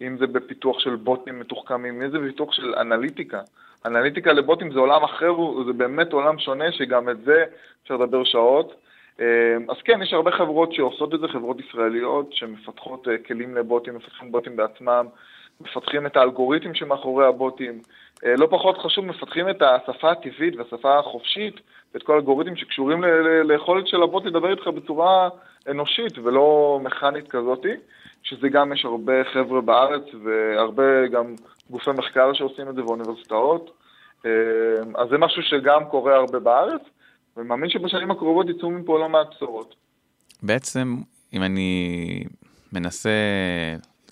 אם 0.00 0.16
זה 0.18 0.26
בפיתוח 0.26 0.78
של 0.78 0.96
בוטים 0.96 1.40
מתוחכמים, 1.40 2.02
אם 2.02 2.10
זה 2.10 2.18
בפיתוח 2.18 2.52
של 2.52 2.74
אנליטיקה. 2.74 3.40
אנליטיקה 3.86 4.32
לבוטים 4.32 4.72
זה 4.72 4.78
עולם 4.78 5.04
אחר, 5.04 5.32
זה 5.66 5.72
באמת 5.72 6.12
עולם 6.12 6.38
שונה, 6.38 6.72
שגם 6.72 7.08
את 7.08 7.24
זה 7.24 7.44
אפשר 7.82 7.96
לדבר 7.96 8.24
שעות. 8.24 8.74
אה, 9.20 9.56
אז 9.68 9.76
כן, 9.84 10.02
יש 10.02 10.12
הרבה 10.12 10.30
חברות 10.30 10.72
שעושות 10.72 11.14
את 11.14 11.20
זה, 11.20 11.28
חברות 11.28 11.60
ישראליות 11.60 12.32
שמפתחות 12.32 13.08
אה, 13.08 13.18
כלים 13.18 13.54
לבוטים, 13.54 13.94
מפתחים 13.94 14.32
בוטים 14.32 14.56
בעצמם, 14.56 15.06
מפתחים 15.60 16.06
את 16.06 16.16
האלגוריתם 16.16 16.74
שמאחורי 16.74 17.26
הבוטים. 17.26 17.80
אה, 18.26 18.36
לא 18.36 18.46
פחות 18.50 18.78
חשוב, 18.78 19.04
מפתחים 19.04 19.48
את 19.48 19.62
השפה 19.62 20.10
הטבעית 20.10 20.56
והשפה 20.56 20.98
החופשית 20.98 21.54
ואת 21.94 22.02
כל 22.02 22.12
האלגוריתמים 22.12 22.56
שקשורים 22.56 23.04
ליכולת 23.44 23.86
של 23.86 24.02
הבוט 24.02 24.24
לדבר 24.24 24.50
איתך 24.50 24.66
בצורה 24.66 25.28
אנושית 25.70 26.18
ולא 26.18 26.80
מכנית 26.82 27.28
כזאתי, 27.28 27.74
שזה 28.22 28.48
גם 28.48 28.72
יש 28.72 28.84
הרבה 28.84 29.12
חבר'ה 29.32 29.60
בארץ 29.60 30.02
והרבה 30.24 31.06
גם 31.06 31.34
גופי 31.70 31.90
מחקר 31.90 32.32
שעושים 32.32 32.68
את 32.68 32.74
זה 32.74 32.82
באוניברסיטאות. 32.82 33.70
אה, 34.26 34.30
אז 34.94 35.08
זה 35.10 35.18
משהו 35.18 35.42
שגם 35.42 35.84
קורה 35.84 36.16
הרבה 36.16 36.38
בארץ, 36.38 36.80
ומאמין 37.36 37.70
שבשנים 37.70 38.10
הקרובות 38.10 38.48
יצאו 38.48 38.70
מפה 38.70 38.98
לא 38.98 39.08
מעט 39.08 39.26
בשורות. 39.34 39.74
בעצם, 40.42 40.96
אם 41.32 41.42
אני 41.42 42.24
מנסה 42.72 43.10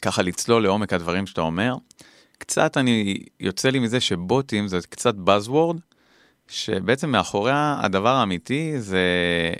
ככה 0.00 0.22
לצלול 0.22 0.62
לעומק 0.62 0.92
הדברים 0.92 1.26
שאתה 1.26 1.40
אומר, 1.40 1.74
קצת 2.38 2.76
אני, 2.76 3.18
יוצא 3.40 3.70
לי 3.70 3.78
מזה 3.78 4.00
שבוטים 4.00 4.68
זה 4.68 4.78
קצת 4.90 5.14
Buzzword, 5.14 5.76
שבעצם 6.48 7.10
מאחוריה 7.10 7.76
הדבר 7.82 8.08
האמיתי 8.08 8.72
זה 8.78 9.00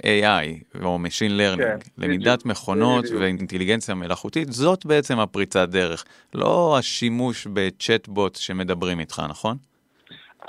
AI, 0.03 0.81
או 0.85 0.99
Machine 1.05 1.33
Learning, 1.41 1.63
כן, 1.63 1.77
למידת 1.99 2.39
בדיוק, 2.39 2.47
מכונות 2.47 3.05
בדיוק. 3.05 3.21
ואינטליגנציה 3.21 3.95
מלאכותית, 3.95 4.53
זאת 4.53 4.87
בעצם 4.87 5.19
הפריצת 5.19 5.69
דרך, 5.69 6.05
לא 6.35 6.79
השימוש 6.79 7.47
בצ'טבוט 7.47 8.37
שמדברים 8.37 9.01
איתך, 9.01 9.23
נכון? 9.29 9.57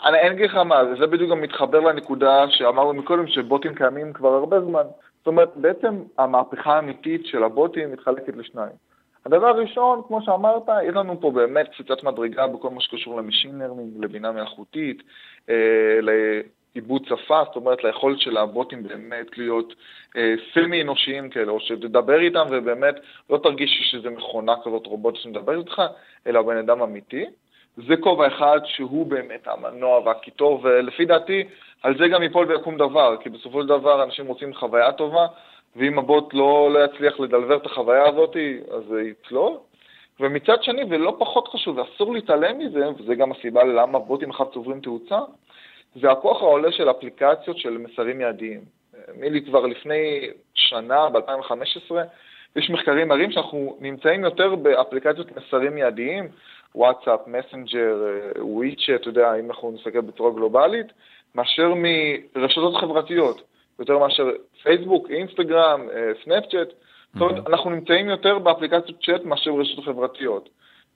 אני 0.05 0.17
אין 0.17 0.43
לך 0.43 0.55
מה, 0.55 0.75
זה 0.99 1.07
בדיוק 1.07 1.31
גם 1.31 1.41
מתחבר 1.41 1.79
לנקודה 1.79 2.45
שאמרנו 2.49 2.93
מקודם, 2.93 3.27
שבוטים 3.27 3.75
קיימים 3.75 4.13
כבר 4.13 4.29
הרבה 4.29 4.61
זמן. 4.61 4.83
זאת 5.17 5.27
אומרת, 5.27 5.49
בעצם 5.55 6.03
המהפכה 6.17 6.75
האמיתית 6.75 7.25
של 7.25 7.43
הבוטים 7.43 7.91
מתחלקת 7.91 8.33
לשניים. 8.37 8.90
הדבר 9.25 9.47
הראשון, 9.47 10.01
כמו 10.07 10.21
שאמרת, 10.21 10.69
יש 10.83 10.95
לנו 10.95 11.21
פה 11.21 11.31
באמת 11.31 11.67
קפיצת 11.67 12.03
מדרגה 12.03 12.47
בכל 12.47 12.69
מה 12.69 12.81
שקשור 12.81 13.17
ל 13.17 13.22
machine 13.23 13.59
learning, 13.59 14.03
לבינה 14.03 14.31
מלאכותית, 14.31 15.03
אה, 15.49 15.99
לעיבוד 16.01 17.05
שפה, 17.05 17.43
זאת 17.45 17.55
אומרת 17.55 17.83
ליכולת 17.83 18.19
של 18.19 18.37
הבוטים 18.37 18.83
באמת 18.83 19.37
להיות 19.37 19.73
אה, 20.17 20.33
סמי 20.53 20.81
אנושיים 20.81 21.29
כאלה, 21.29 21.51
או 21.51 21.59
שתדבר 21.59 22.19
איתם 22.19 22.45
ובאמת 22.49 22.95
לא 23.29 23.37
תרגיש 23.37 23.89
שזה 23.91 24.09
מכונה 24.09 24.53
כזאת 24.63 24.85
רובוט 24.85 25.15
שמדבר 25.15 25.59
איתך, 25.59 25.81
אלא 26.27 26.41
בן 26.41 26.57
אדם 26.57 26.81
אמיתי. 26.81 27.25
זה 27.87 27.97
כובע 27.97 28.27
אחד 28.27 28.59
שהוא 28.65 29.07
באמת 29.07 29.47
המנוע 29.47 29.99
והקיטור, 29.99 30.59
ולפי 30.63 31.05
דעתי, 31.05 31.43
על 31.83 31.97
זה 31.97 32.07
גם 32.07 32.23
ייפול 32.23 32.51
ויקום 32.51 32.77
דבר, 32.77 33.17
כי 33.17 33.29
בסופו 33.29 33.61
של 33.61 33.67
דבר 33.67 34.03
אנשים 34.03 34.27
רוצים 34.27 34.53
חוויה 34.53 34.91
טובה, 34.91 35.27
ואם 35.75 35.99
הבוט 35.99 36.33
לא, 36.33 36.69
לא 36.73 36.85
יצליח 36.85 37.19
לדלבר 37.19 37.57
את 37.57 37.65
החוויה 37.65 38.07
הזאת, 38.09 38.35
אז 38.71 38.83
זה 38.89 39.01
יצלול. 39.01 39.53
ומצד 40.19 40.63
שני, 40.63 40.81
ולא 40.89 41.15
פחות 41.19 41.47
חשוב, 41.47 41.77
ואסור 41.77 42.13
להתעלם 42.13 42.59
מזה, 42.59 42.89
וזה 42.99 43.15
גם 43.15 43.31
הסיבה 43.31 43.63
למה 43.63 43.99
בוטים 43.99 44.29
אחד 44.29 44.45
צוברים 44.53 44.79
תאוצה, 44.79 45.19
זה 45.95 46.11
הכוח 46.11 46.41
העולה 46.41 46.71
של 46.71 46.89
אפליקציות 46.89 47.57
של 47.57 47.77
מסרים 47.77 48.17
מיידיים. 48.17 48.59
מילי 49.15 49.45
כבר 49.45 49.65
לפני 49.65 50.29
שנה, 50.53 51.09
ב-2015, 51.09 51.95
יש 52.55 52.69
מחקרים 52.69 53.07
מראים 53.07 53.31
שאנחנו 53.31 53.77
נמצאים 53.79 54.23
יותר 54.23 54.55
באפליקציות 54.55 55.27
מסרים 55.37 55.75
מיידיים, 55.75 56.27
וואטסאפ, 56.75 57.19
מסנג'ר, 57.27 57.97
WeChat, 58.39 58.89
אתה 58.95 59.09
יודע, 59.09 59.35
אם 59.39 59.51
אנחנו 59.51 59.71
נסתכל 59.71 60.01
בצורה 60.01 60.31
גלובלית, 60.31 60.87
מאשר 61.35 61.73
מרשתות 61.75 62.75
חברתיות, 62.75 63.41
יותר 63.81 63.97
מאשר 63.97 64.29
פייסבוק, 64.63 65.09
אינסטגרם, 65.09 65.87
אה, 65.93 66.11
סנאפצ'אט. 66.23 66.67
זאת 67.13 67.21
אומרת, 67.21 67.47
אנחנו 67.47 67.69
נמצאים 67.69 68.09
יותר 68.09 68.39
באפליקציות 68.39 69.03
צ'אט 69.05 69.23
מאשר 69.23 69.51
ברשתות 69.51 69.85
חברתיות. 69.85 70.49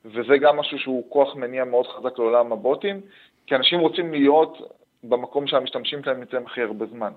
וזה 0.06 0.38
גם 0.42 0.58
משהו 0.58 0.80
שהוא 0.80 1.04
כוח 1.10 1.36
מניע 1.36 1.64
מאוד 1.66 1.86
חזק 1.88 2.20
לעולם 2.20 2.52
הבוטים, 2.52 3.02
כי 3.48 3.56
אנשים 3.56 3.80
רוצים 3.80 4.12
להיות 4.12 4.58
במקום 5.04 5.48
שהמשתמשים 5.48 6.04
שלהם 6.04 6.20
נמצאים 6.20 6.46
הכי 6.46 6.62
הרבה 6.62 6.86
זמן. 6.86 7.12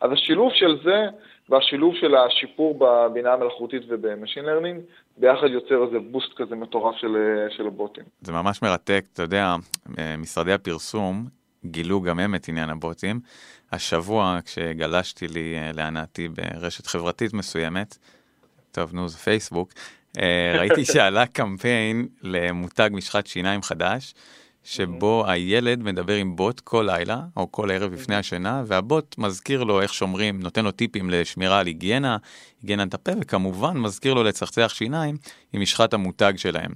אז 0.00 0.12
השילוב 0.12 0.52
של 0.54 0.78
זה 0.84 1.06
והשילוב 1.48 1.94
של 1.94 2.14
השיפור 2.14 2.78
בבינה 2.78 3.32
המלאכותית 3.32 3.82
וב 3.88 4.00
machine 4.00 4.44
learning, 4.44 4.80
ביחד 5.16 5.46
יוצר 5.50 5.84
איזה 5.84 5.98
בוסט 6.10 6.32
כזה 6.36 6.56
מטורף 6.56 6.96
של, 6.96 7.16
של 7.56 7.66
הבוטים. 7.66 8.04
זה 8.20 8.32
ממש 8.32 8.62
מרתק, 8.62 9.04
אתה 9.12 9.22
יודע, 9.22 9.54
משרדי 10.18 10.52
הפרסום 10.52 11.24
גילו 11.70 12.00
גם 12.00 12.18
הם 12.18 12.34
את 12.34 12.48
עניין 12.48 12.70
הבוטים. 12.70 13.20
השבוע, 13.72 14.38
כשגלשתי 14.44 15.28
לי 15.28 15.54
אה, 15.58 15.72
להנאתי 15.72 16.28
ברשת 16.28 16.86
חברתית 16.86 17.32
מסוימת, 17.32 17.98
טוב, 18.72 18.94
נו, 18.94 19.08
זה 19.08 19.18
פייסבוק, 19.18 19.72
אה, 20.18 20.54
ראיתי 20.58 20.84
שעלה 20.84 21.26
קמפיין 21.26 22.08
למותג 22.22 22.90
משחת 22.92 23.26
שיניים 23.26 23.62
חדש, 23.62 24.14
שבו 24.64 25.24
הילד 25.26 25.82
מדבר 25.82 26.14
עם 26.14 26.36
בוט 26.36 26.60
כל 26.60 26.88
לילה, 26.90 27.20
או 27.36 27.52
כל 27.52 27.70
ערב 27.70 27.92
לפני 27.92 28.16
השינה, 28.16 28.62
והבוט 28.66 29.18
מזכיר 29.18 29.64
לו 29.64 29.82
איך 29.82 29.94
שומרים, 29.94 30.40
נותן 30.40 30.64
לו 30.64 30.70
טיפים 30.70 31.10
לשמירה 31.10 31.58
על 31.58 31.66
היגיינה, 31.66 32.16
היגיינת 32.62 32.94
הפה, 32.94 33.12
וכמובן 33.20 33.76
מזכיר 33.76 34.14
לו 34.14 34.24
לצחצח 34.24 34.72
שיניים 34.74 35.16
עם 35.52 35.60
משחת 35.60 35.94
המותג 35.94 36.32
שלהם. 36.36 36.72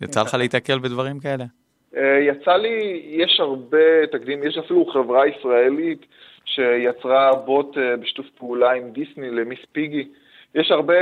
יצא 0.00 0.22
לך 0.22 0.34
להיתקל 0.34 0.78
בדברים 0.78 1.20
כאלה? 1.20 1.44
אה, 1.96 2.18
יצא 2.20 2.56
לי, 2.56 3.02
יש 3.04 3.40
הרבה 3.40 4.06
תקדים, 4.12 4.42
יש 4.42 4.58
אפילו 4.58 4.86
חברה 4.86 5.26
ישראלית 5.26 6.06
שיצרה 6.44 7.34
בוט 7.34 7.78
אה, 7.78 7.96
בשיתוף 7.96 8.26
פעולה 8.38 8.72
עם 8.72 8.90
דיסני 8.90 9.30
למיס 9.30 9.58
פיגי. 9.72 10.08
יש 10.54 10.70
הרבה, 10.70 10.94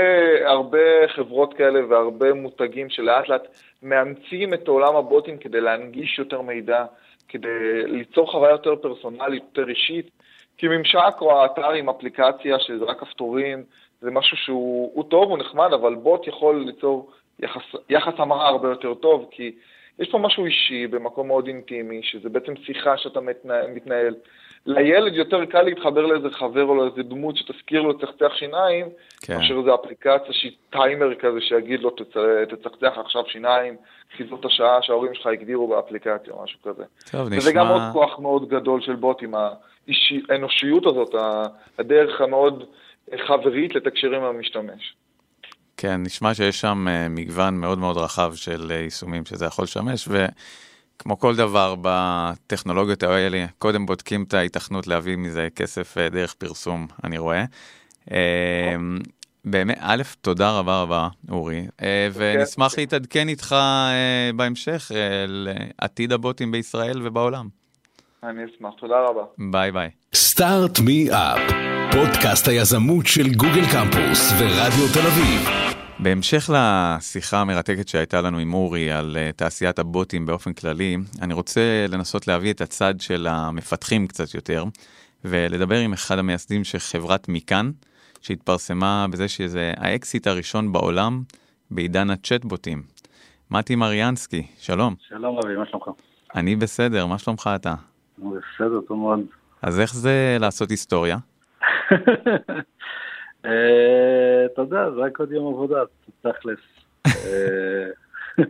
הרבה 0.44 1.08
חברות 1.08 1.54
כאלה 1.54 1.80
והרבה 1.88 2.32
מותגים 2.32 2.90
שלאט 2.90 3.28
לאט 3.28 3.46
מאמצים 3.82 4.54
את 4.54 4.68
עולם 4.68 4.96
הבוטים 4.96 5.38
כדי 5.38 5.60
להנגיש 5.60 6.18
יותר 6.18 6.40
מידע, 6.40 6.84
כדי 7.28 7.82
ליצור 7.86 8.30
חוויה 8.30 8.50
יותר 8.50 8.76
פרסונלית, 8.76 9.42
יותר 9.42 9.68
אישית, 9.68 10.10
כי 10.58 10.68
ממשק 10.68 11.14
או 11.20 11.40
האתר 11.42 11.70
עם 11.70 11.88
אפליקציה 11.88 12.58
שזה 12.58 12.84
רק 12.84 13.00
כפתורים, 13.00 13.62
זה 14.00 14.10
משהו 14.10 14.36
שהוא 14.36 15.04
טוב, 15.08 15.30
הוא 15.30 15.38
נחמד, 15.38 15.72
אבל 15.72 15.94
בוט 15.94 16.26
יכול 16.26 16.64
ליצור 16.66 17.10
יחס, 17.38 17.62
יחס 17.90 18.12
המרה 18.18 18.48
הרבה 18.48 18.68
יותר 18.68 18.94
טוב, 18.94 19.28
כי 19.30 19.52
יש 19.98 20.08
פה 20.10 20.18
משהו 20.18 20.46
אישי 20.46 20.86
במקום 20.86 21.26
מאוד 21.26 21.46
אינטימי, 21.46 22.00
שזה 22.02 22.28
בעצם 22.28 22.52
שיחה 22.56 22.96
שאתה 22.96 23.20
מתנהל. 23.20 23.70
מתנהל. 23.70 24.14
לילד 24.66 25.14
יותר 25.14 25.44
קל 25.44 25.62
להתחבר 25.62 26.06
לאיזה 26.06 26.30
חבר 26.30 26.62
או 26.62 26.74
לאיזה 26.76 27.02
דמות 27.02 27.36
שתזכיר 27.36 27.82
לו 27.82 27.90
לצחצח 27.92 28.34
שיניים, 28.34 28.86
כן. 29.20 29.36
מאשר 29.36 29.54
איזו 29.58 29.74
אפליקציה 29.74 30.32
שהיא 30.32 30.52
טיימר 30.70 31.14
כזה 31.14 31.40
שיגיד 31.40 31.80
לו 31.80 31.90
תצ- 31.90 32.18
תצחצח 32.56 32.92
עכשיו 32.98 33.22
שיניים, 33.26 33.76
כי 34.16 34.24
זאת 34.30 34.44
השעה 34.44 34.82
שההורים 34.82 35.14
שלך 35.14 35.26
הגדירו 35.26 35.68
באפליקציה 35.68 36.32
או 36.32 36.44
משהו 36.44 36.58
כזה. 36.62 36.84
טוב, 37.10 37.28
וזה 37.30 37.52
גם 37.52 37.66
עוד 37.68 37.76
נשמע... 37.80 37.92
כוח 37.92 38.18
מאוד 38.18 38.48
גדול 38.48 38.80
של 38.80 38.94
בוטים, 38.96 39.34
האישי- 39.34 40.22
האנושיות 40.28 40.86
הזאת, 40.86 41.14
הדרך 41.78 42.20
המאוד 42.20 42.64
חברית 43.26 43.74
לתקשר 43.74 44.14
עם 44.14 44.22
המשתמש. 44.22 44.94
כן, 45.76 46.02
נשמע 46.02 46.34
שיש 46.34 46.60
שם 46.60 46.88
אה, 46.88 47.08
מגוון 47.08 47.60
מאוד 47.60 47.78
מאוד 47.78 47.96
רחב 47.96 48.34
של 48.34 48.72
אה, 48.74 48.76
יישומים 48.76 49.24
שזה 49.26 49.44
יכול 49.44 49.62
לשמש, 49.62 50.08
וכמו 50.08 51.18
כל 51.18 51.36
דבר 51.36 51.74
בטכנולוגיות 51.82 53.02
האלה, 53.02 53.46
קודם 53.58 53.86
בודקים 53.86 54.22
את 54.22 54.34
ההיתכנות 54.34 54.86
להביא 54.86 55.16
מזה 55.16 55.48
כסף 55.56 55.98
אה, 55.98 56.08
דרך 56.08 56.34
פרסום, 56.34 56.86
אני 57.04 57.18
רואה. 57.18 57.44
אה, 58.12 58.76
באמת, 59.44 59.76
א', 59.80 60.02
תודה 60.20 60.58
רבה 60.58 60.82
רבה, 60.82 61.08
אורי, 61.30 61.66
אה, 61.82 62.08
ונשמח 62.14 62.78
להתעדכן 62.78 63.28
איתך 63.28 63.56
בהמשך 64.36 64.90
אה, 64.94 65.24
לעתיד 65.28 66.12
הבוטים 66.12 66.52
בישראל 66.52 67.06
ובעולם. 67.06 67.48
אני 68.22 68.44
אשמח, 68.44 68.74
תודה 68.78 69.00
רבה. 69.08 69.22
ביי 69.38 69.72
ביי. 69.72 69.90
Start 70.14 70.78
Me 70.80 71.10
Up, 71.10 71.52
פודקאסט 71.92 72.48
היזמות 72.48 73.06
של 73.06 73.34
גוגל 73.34 73.66
קמפוס 73.72 74.32
ורדיו 74.32 74.92
תל 74.94 75.06
אביב. 75.06 75.48
בהמשך 75.98 76.50
לשיחה 76.54 77.40
המרתקת 77.40 77.88
שהייתה 77.88 78.20
לנו 78.20 78.38
עם 78.38 78.54
אורי 78.54 78.92
על 78.92 79.16
uh, 79.16 79.36
תעשיית 79.36 79.78
הבוטים 79.78 80.26
באופן 80.26 80.52
כללי, 80.52 80.96
אני 81.22 81.34
רוצה 81.34 81.86
לנסות 81.88 82.28
להביא 82.28 82.52
את 82.52 82.60
הצד 82.60 83.00
של 83.00 83.26
המפתחים 83.30 84.06
קצת 84.06 84.34
יותר, 84.34 84.64
ולדבר 85.24 85.78
עם 85.78 85.92
אחד 85.92 86.18
המייסדים 86.18 86.64
של 86.64 86.78
חברת 86.78 87.28
Meekan, 87.28 87.70
שהתפרסמה 88.20 89.06
בזה 89.10 89.28
שזה 89.28 89.72
האקסיט 89.76 90.26
הראשון 90.26 90.72
בעולם 90.72 91.22
בעידן 91.70 92.10
הצ'טבוטים. 92.10 92.82
מתי 93.50 93.76
מריאנסקי, 93.76 94.46
שלום. 94.58 94.94
שלום 95.08 95.38
רבי, 95.38 95.56
מה 95.56 95.66
שלומך? 95.66 95.88
אני 96.34 96.56
בסדר, 96.56 97.06
מה 97.06 97.18
שלומך 97.18 97.50
אתה? 97.54 97.74
בסדר, 98.18 98.80
טוב 98.88 98.98
מאוד. 98.98 99.20
אז 99.62 99.80
איך 99.80 99.94
זה 99.94 100.36
לעשות 100.40 100.70
היסטוריה? 100.70 101.16
אתה 104.46 104.62
יודע, 104.62 104.90
זה 104.90 105.00
רק 105.00 105.20
עוד 105.20 105.32
יום 105.32 105.54
עבודה, 105.54 105.82
תכלס. 106.22 106.58
אה, 107.06 107.86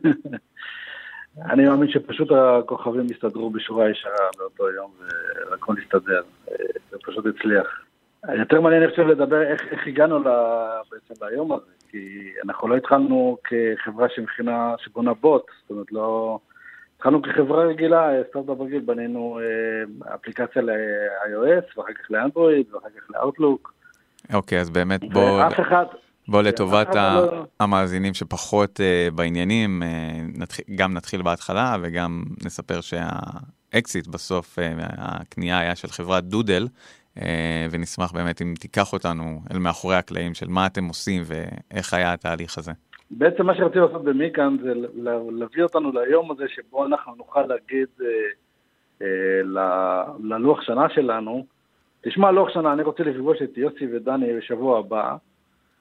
אני 1.51 1.65
מאמין 1.69 1.91
שפשוט 1.91 2.29
הכוכבים 2.33 3.07
יסתדרו 3.11 3.51
בשורה 3.51 3.91
ישרה 3.91 4.27
באותו 4.39 4.71
יום 4.71 4.91
והכל 5.51 5.75
יסתדר, 5.83 6.23
אה, 6.51 6.55
זה 6.91 6.97
פשוט 7.03 7.27
הצליח. 7.27 7.83
יותר 8.39 8.61
מעניין 8.61 8.83
אני 8.83 8.91
חושב 8.91 9.07
לדבר 9.07 9.43
איך, 9.43 9.63
איך 9.71 9.87
הגענו 9.87 10.19
ל, 10.19 10.29
בעצם 10.91 11.25
ליום 11.25 11.53
הזה, 11.53 11.73
כי 11.91 12.33
אנחנו 12.45 12.69
לא 12.69 12.77
התחלנו 12.77 13.37
כחברה 13.45 14.09
שמכינה, 14.09 14.75
שבונה 14.79 15.15
בוט, 15.15 15.47
זאת 15.63 15.71
אומרת, 15.71 15.93
לא... 15.93 16.39
התחלנו 17.07 17.23
כחברה 17.23 17.65
רגילה, 17.65 18.09
סטארט-אפ 18.31 18.61
רגיל, 18.61 18.81
בנינו 18.81 19.39
אה, 19.41 20.15
אפליקציה 20.15 20.63
ל-iOS, 20.63 21.79
ואחר 21.79 21.93
כך 21.93 22.11
לאנדרואיד, 22.11 22.67
ואחר 22.75 22.89
כך 22.89 23.11
לאוטלוק. 23.11 23.75
אוקיי, 24.35 24.61
אז 24.61 24.71
באמת 24.71 25.13
בוא... 25.13 25.31
ואף 25.43 25.61
אחד... 25.61 25.85
בוא 26.29 26.43
לטובת 26.43 26.95
ה- 26.95 27.15
לא- 27.15 27.45
המאזינים 27.61 28.15
שפחות 28.15 28.81
אה, 28.81 29.09
בעניינים, 29.15 29.83
אה, 29.83 29.89
נתחיל- 30.35 30.65
גם 30.75 30.95
נתחיל 30.95 31.23
בהתחלה 31.23 31.77
וגם 31.83 32.25
נספר 32.45 32.81
שהאקזיט 32.81 34.07
בסוף, 34.07 34.59
אה, 34.59 34.73
הקנייה 34.99 35.59
היה 35.59 35.77
של 35.77 35.89
חברת 35.89 36.25
דודל, 36.25 36.69
אה, 37.23 37.67
ונשמח 37.71 38.13
באמת 38.13 38.43
אם 38.43 38.55
תיקח 38.59 38.93
אותנו 38.93 39.41
אל 39.53 39.59
מאחורי 39.59 39.97
הקלעים 39.97 40.35
של 40.35 40.49
מה 40.49 40.67
אתם 40.67 40.85
עושים 40.85 41.23
ואיך 41.27 41.95
היה 41.95 42.13
התהליך 42.13 42.59
הזה. 42.59 42.73
בעצם 43.11 43.47
מה 43.47 43.55
שרציתי 43.55 43.79
לעשות 43.79 44.05
במיקאן 44.05 44.57
זה 44.63 44.73
להביא 45.31 45.63
אותנו 45.63 45.93
ליום 45.93 46.31
הזה 46.31 46.45
שבו 46.49 46.87
אנחנו 46.87 47.15
נוכל 47.15 47.43
להגיד 47.43 47.89
אה, 48.01 48.07
אה, 49.03 50.13
ללוח 50.23 50.63
שנה 50.63 50.89
שלנו, 50.89 51.47
תשמע, 52.01 52.31
לוח 52.31 52.49
שנה, 52.49 52.73
אני 52.73 52.83
רוצה 52.83 53.03
לפגוש 53.03 53.43
את 53.43 53.59
יוסי 53.59 53.87
ודני 53.97 54.37
בשבוע 54.37 54.79
הבא, 54.79 55.17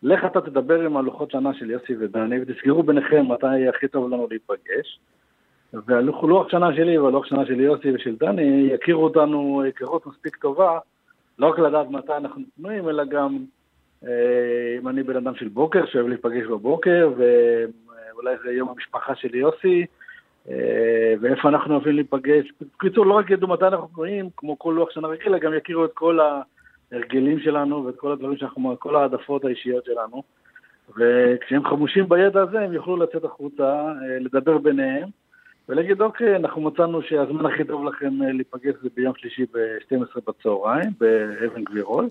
לך 0.03 0.25
אתה 0.25 0.41
תדבר 0.41 0.82
עם 0.82 0.98
הלוחות 0.98 1.32
שנה 1.32 1.53
של 1.53 1.72
יוסי 1.72 1.96
ודני 2.00 2.41
ותסגרו 2.41 2.84
ביניכם 2.84 3.32
מתי 3.32 3.67
הכי 3.70 3.88
טוב 3.88 4.10
לנו 4.13 4.27
להיפגש. 4.29 5.00
והלוח 5.74 6.50
שנה 6.50 6.75
שלי 6.75 6.98
והלוח 6.98 7.25
שנה 7.25 7.46
של 7.46 7.60
יוסי 7.60 7.91
ושל 7.91 8.15
דני 8.15 8.70
יכירו 8.72 9.03
אותנו 9.03 9.62
היכרות 9.62 10.05
מספיק 10.05 10.36
טובה, 10.36 10.79
לא 11.39 11.48
רק 11.48 11.60
לדעת 11.60 11.89
מתי 11.89 12.13
אנחנו 12.17 12.41
פנויים, 12.55 12.89
אלא 12.89 13.05
גם 13.05 13.38
אם 14.79 14.88
אני 14.88 15.03
בן 15.03 15.15
אדם 15.15 15.35
של 15.35 15.47
בוקר, 15.47 15.85
שאוהב 15.85 16.07
להיפגש 16.07 16.45
בבוקר, 16.45 17.09
ואולי 17.17 18.35
זה 18.43 18.51
יום 18.51 18.69
המשפחה 18.69 19.15
של 19.15 19.35
יוסי, 19.35 19.85
אה, 20.50 21.13
ואיפה 21.21 21.50
אנחנו 21.50 21.74
אוהבים 21.74 21.95
להיפגש. 21.95 22.45
בקיצור, 22.62 23.05
לא 23.05 23.13
רק 23.13 23.29
ידעו 23.29 23.47
מתי 23.47 23.65
אנחנו 23.65 23.88
פנויים, 23.88 24.29
כמו 24.38 24.59
כל 24.59 24.74
לוח 24.75 24.91
שנה 24.91 25.07
רגיל, 25.07 25.27
אלא 25.27 25.38
גם 25.38 25.53
יכירו 25.53 25.85
את 25.85 25.91
כל 25.93 26.19
ההרגלים 26.91 27.39
שלנו 27.39 27.85
ואת 27.85 27.95
כל 27.95 28.12
הדברים 28.12 28.38
שאנחנו, 28.38 28.75
כל 28.79 28.95
העדפות 28.95 29.45
האישיות 29.45 29.85
שלנו. 29.85 30.24
וכשהם 30.97 31.65
חמושים 31.65 32.09
בידע 32.09 32.41
הזה, 32.41 32.59
הם 32.59 32.74
יוכלו 32.74 32.97
לצאת 32.97 33.24
החוצה, 33.24 33.63
אה, 33.63 34.19
לדבר 34.19 34.57
ביניהם, 34.57 35.09
ולהגיד, 35.69 36.01
אוקיי, 36.01 36.35
אנחנו 36.35 36.62
מצאנו 36.62 37.01
שהזמן 37.01 37.45
הכי 37.45 37.63
טוב 37.63 37.85
לכם 37.85 38.21
אה, 38.24 38.31
להיפגש 38.31 38.74
זה 38.81 38.89
ביום 38.95 39.13
שלישי 39.17 39.45
ב-12 39.53 40.19
בצהריים, 40.27 40.89
באבן 41.00 41.63
גבירול. 41.63 42.09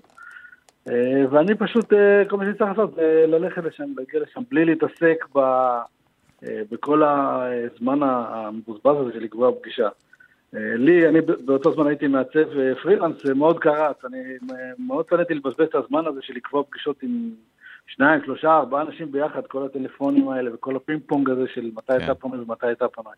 אה, 0.89 1.25
ואני 1.29 1.55
פשוט, 1.55 1.93
אה, 1.93 2.23
כל 2.29 2.37
מה 2.37 2.45
שאני 2.45 2.57
צריך 2.57 2.69
לעשות 2.69 2.95
זה 2.95 3.25
ללכת 3.27 3.63
לשם, 3.63 3.83
להגיע 3.97 4.21
לשם, 4.21 4.41
בלי 4.51 4.65
להתעסק 4.65 5.25
ב, 5.35 5.37
אה, 5.37 6.61
בכל 6.71 7.03
הזמן 7.03 7.99
המבוזבז 8.03 8.95
הזה 8.99 9.13
של 9.13 9.19
לקבוע 9.19 9.51
פגישה. 9.61 9.89
לי, 10.53 11.07
אני 11.07 11.21
באותו 11.21 11.71
זמן 11.73 11.87
הייתי 11.87 12.07
מעצב 12.07 12.73
פרילנס, 12.81 13.15
זה 13.23 13.33
מאוד 13.33 13.59
קרץ, 13.59 14.05
אני 14.05 14.17
מאוד 14.79 15.05
שנאתי 15.09 15.33
לבזבז 15.33 15.61
את 15.61 15.75
הזמן 15.75 16.05
הזה 16.07 16.19
של 16.21 16.33
לקבוע 16.33 16.63
פגישות 16.63 17.03
עם 17.03 17.29
שניים, 17.87 18.21
שלושה, 18.25 18.57
ארבעה 18.57 18.81
אנשים 18.81 19.11
ביחד, 19.11 19.47
כל 19.47 19.65
הטלפונים 19.65 20.29
האלה 20.29 20.53
וכל 20.53 20.75
הפינג 20.75 21.01
פונג 21.05 21.29
הזה 21.29 21.47
של 21.53 21.71
מתי 21.75 21.87
כן. 21.87 21.93
אתה 21.93 22.15
פנוי 22.15 22.39
ומתי 22.39 22.67
אתה 22.67 22.87
פנוי. 22.87 23.13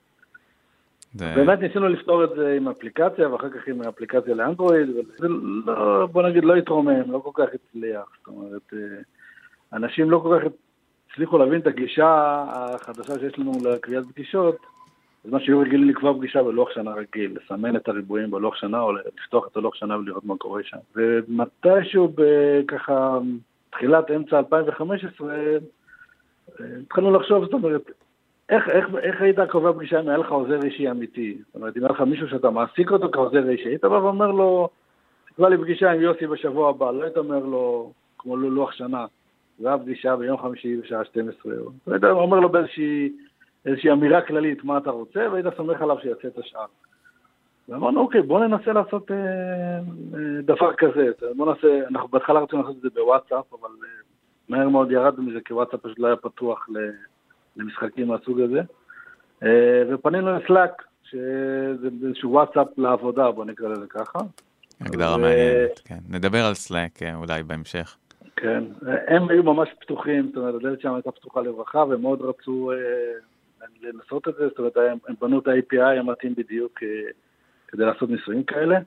זה- 1.13 1.33
באמת 1.35 1.59
ניסינו 1.59 1.87
לפתור 1.89 2.23
את 2.23 2.29
זה 2.35 2.53
עם 2.57 2.67
אפליקציה, 2.67 3.29
ואחר 3.29 3.49
כך 3.49 3.67
עם 3.67 3.81
אפליקציה 3.81 4.35
לאנדרואיד, 4.35 4.89
וזה 4.89 5.27
לא, 5.65 6.07
בוא 6.11 6.23
נגיד, 6.23 6.43
לא 6.45 6.55
התרומם, 6.55 7.11
לא 7.11 7.19
כל 7.19 7.31
כך 7.33 7.53
הצליח. 7.53 8.05
זאת 8.19 8.27
אומרת, 8.27 8.73
אה, 8.73 8.79
אנשים 9.73 10.11
לא 10.11 10.19
כל 10.19 10.39
כך 10.39 10.45
הצליחו 11.13 11.37
להבין 11.37 11.59
את 11.61 11.67
הגישה 11.67 12.07
החדשה 12.49 13.19
שיש 13.19 13.39
לנו 13.39 13.51
לקביעת 13.65 14.05
פגישות, 14.05 14.55
בזמן 15.25 15.39
שהיו 15.39 15.59
רגילים 15.59 15.89
לקבוע 15.89 16.13
פגישה 16.17 16.43
בלוח 16.43 16.69
שנה 16.73 16.91
רגיל, 16.91 17.37
לסמן 17.37 17.75
את 17.75 17.87
הריבועים 17.89 18.31
בלוח 18.31 18.55
שנה, 18.55 18.81
או 18.81 18.91
לפתוח 18.93 19.47
את 19.51 19.57
הלוח 19.57 19.75
שנה 19.75 19.97
ולראות 19.97 20.25
מה 20.25 20.37
קורה 20.37 20.61
שם. 20.63 20.77
ומתישהו 20.95 22.13
בככה, 22.15 23.17
תחילת 23.69 24.11
אמצע 24.11 24.37
2015, 24.39 25.33
אה, 25.35 25.57
התחלנו 26.81 27.11
לחשוב, 27.11 27.43
זאת 27.43 27.53
אומרת, 27.53 27.91
איך, 28.49 28.69
איך, 28.69 28.85
איך 29.01 29.21
היית 29.21 29.39
קובע 29.49 29.73
פגישה 29.73 29.99
אם 29.99 30.07
היה 30.07 30.17
לך 30.17 30.31
עוזר 30.31 30.63
אישי 30.63 30.91
אמיתי? 30.91 31.37
זאת 31.45 31.55
אומרת, 31.55 31.77
אם 31.77 31.83
היה 31.83 31.91
לך 31.91 32.01
מישהו 32.01 32.27
שאתה 32.29 32.49
מעסיק 32.49 32.91
אותו 32.91 33.09
כעוזר 33.11 33.49
אישי, 33.49 33.69
היית 33.69 33.85
בא 33.85 33.95
ואומר 33.95 34.31
לו, 34.31 34.69
תקבע 35.29 35.49
לי 35.49 35.57
פגישה 35.57 35.91
עם 35.91 36.01
יוסי 36.01 36.27
בשבוע 36.27 36.69
הבא, 36.69 36.91
לא 36.91 37.03
היית 37.03 37.17
אומר 37.17 37.39
לו, 37.39 37.91
כמו 38.17 38.37
לוח 38.37 38.71
שנה, 38.71 39.05
זה 39.59 39.67
היה 39.67 39.77
פגישה 39.77 40.15
ביום 40.15 40.37
חמישי 40.37 40.77
בשעה 40.77 41.05
12, 41.05 41.53
או- 41.59 41.71
היית 41.87 42.03
אומר 42.03 42.39
לו 42.39 42.49
באיזושהי 42.49 43.09
איזושהי 43.65 43.91
אמירה 43.91 44.21
כללית 44.21 44.63
מה 44.63 44.77
אתה 44.77 44.89
רוצה, 44.89 45.27
והיית 45.31 45.45
סומך 45.57 45.81
עליו 45.81 45.97
שיעשה 46.01 46.27
את 46.27 46.37
השאר. 46.37 46.65
ואמרנו, 47.69 48.01
אוקיי, 48.01 48.21
בוא 48.21 48.39
ננסה 48.45 48.73
לעשות 48.73 49.11
אה, 49.11 49.17
אה, 49.17 50.41
דבר 50.41 50.73
כזה. 50.73 51.11
בוא 51.35 51.53
נעשה, 51.53 51.87
אנחנו 51.87 52.07
בהתחלה 52.07 52.39
רצינו 52.39 52.61
לעשות 52.61 52.77
את 52.77 52.81
זה 52.81 52.89
בוואטסאפ, 52.95 53.53
אבל 53.53 53.69
אה, 53.83 53.89
מהר 54.49 54.69
מאוד 54.69 54.91
ירדנו 54.91 55.23
מזה, 55.23 55.39
כי 55.45 55.53
וואטסאפ 55.53 55.79
פשוט 55.79 55.99
לא 55.99 56.07
היה 56.07 56.15
פתוח 56.15 56.69
ל... 56.69 56.77
למשחקים 57.57 58.07
מהסוג 58.07 58.41
הזה. 58.41 58.61
אה, 59.43 59.83
ופנינו 59.89 60.37
לסלאק, 60.37 60.83
שזה 61.03 61.87
איזשהו 62.07 62.31
וואטסאפ 62.31 62.67
לעבודה, 62.77 63.31
בוא 63.31 63.45
נקרא 63.45 63.67
לזה 63.69 63.85
ככה. 63.89 64.19
הגדרה 64.81 65.15
ו- 65.15 65.19
מעניינת, 65.19 65.79
כן. 65.85 65.97
נדבר 66.09 66.45
על 66.45 66.53
סלאק 66.53 67.03
אה, 67.03 67.15
אולי 67.15 67.43
בהמשך. 67.43 67.97
כן, 68.35 68.63
הם 69.07 69.29
היו 69.29 69.43
ממש 69.43 69.69
פתוחים, 69.79 70.27
זאת 70.27 70.37
אומרת, 70.37 70.55
הדלת 70.55 70.81
שם 70.81 70.93
הייתה 70.93 71.11
פתוחה 71.11 71.41
לרווחה, 71.41 71.85
והם 71.85 72.01
מאוד 72.01 72.21
רצו 72.21 72.71
אה, 72.71 72.77
לנסות 73.81 74.27
את 74.27 74.33
זה, 74.39 74.47
זאת 74.47 74.59
אומרת, 74.59 74.77
הם, 74.77 74.97
הם 75.07 75.15
בנו 75.21 75.39
את 75.39 75.47
ה-API 75.47 75.99
המתאים 75.99 76.35
בדיוק 76.37 76.83
אה, 76.83 76.87
כדי 77.67 77.85
לעשות 77.85 78.09
ניסויים 78.09 78.43
כאלה, 78.43 78.77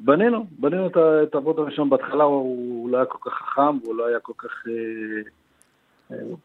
ובנינו, 0.00 0.46
בנינו 0.58 0.86
את, 0.86 0.96
ה- 0.96 1.22
את 1.22 1.34
הבוט 1.34 1.58
הראשון, 1.58 1.90
בהתחלה 1.90 2.24
הוא, 2.24 2.42
הוא 2.82 2.90
לא 2.90 2.96
היה 2.96 3.06
כל 3.06 3.30
כך 3.30 3.36
חכם, 3.36 3.78
והוא 3.82 3.94
לא 3.94 4.06
היה 4.06 4.20
כל 4.20 4.32
כך, 4.38 4.64
אה, 4.68 5.22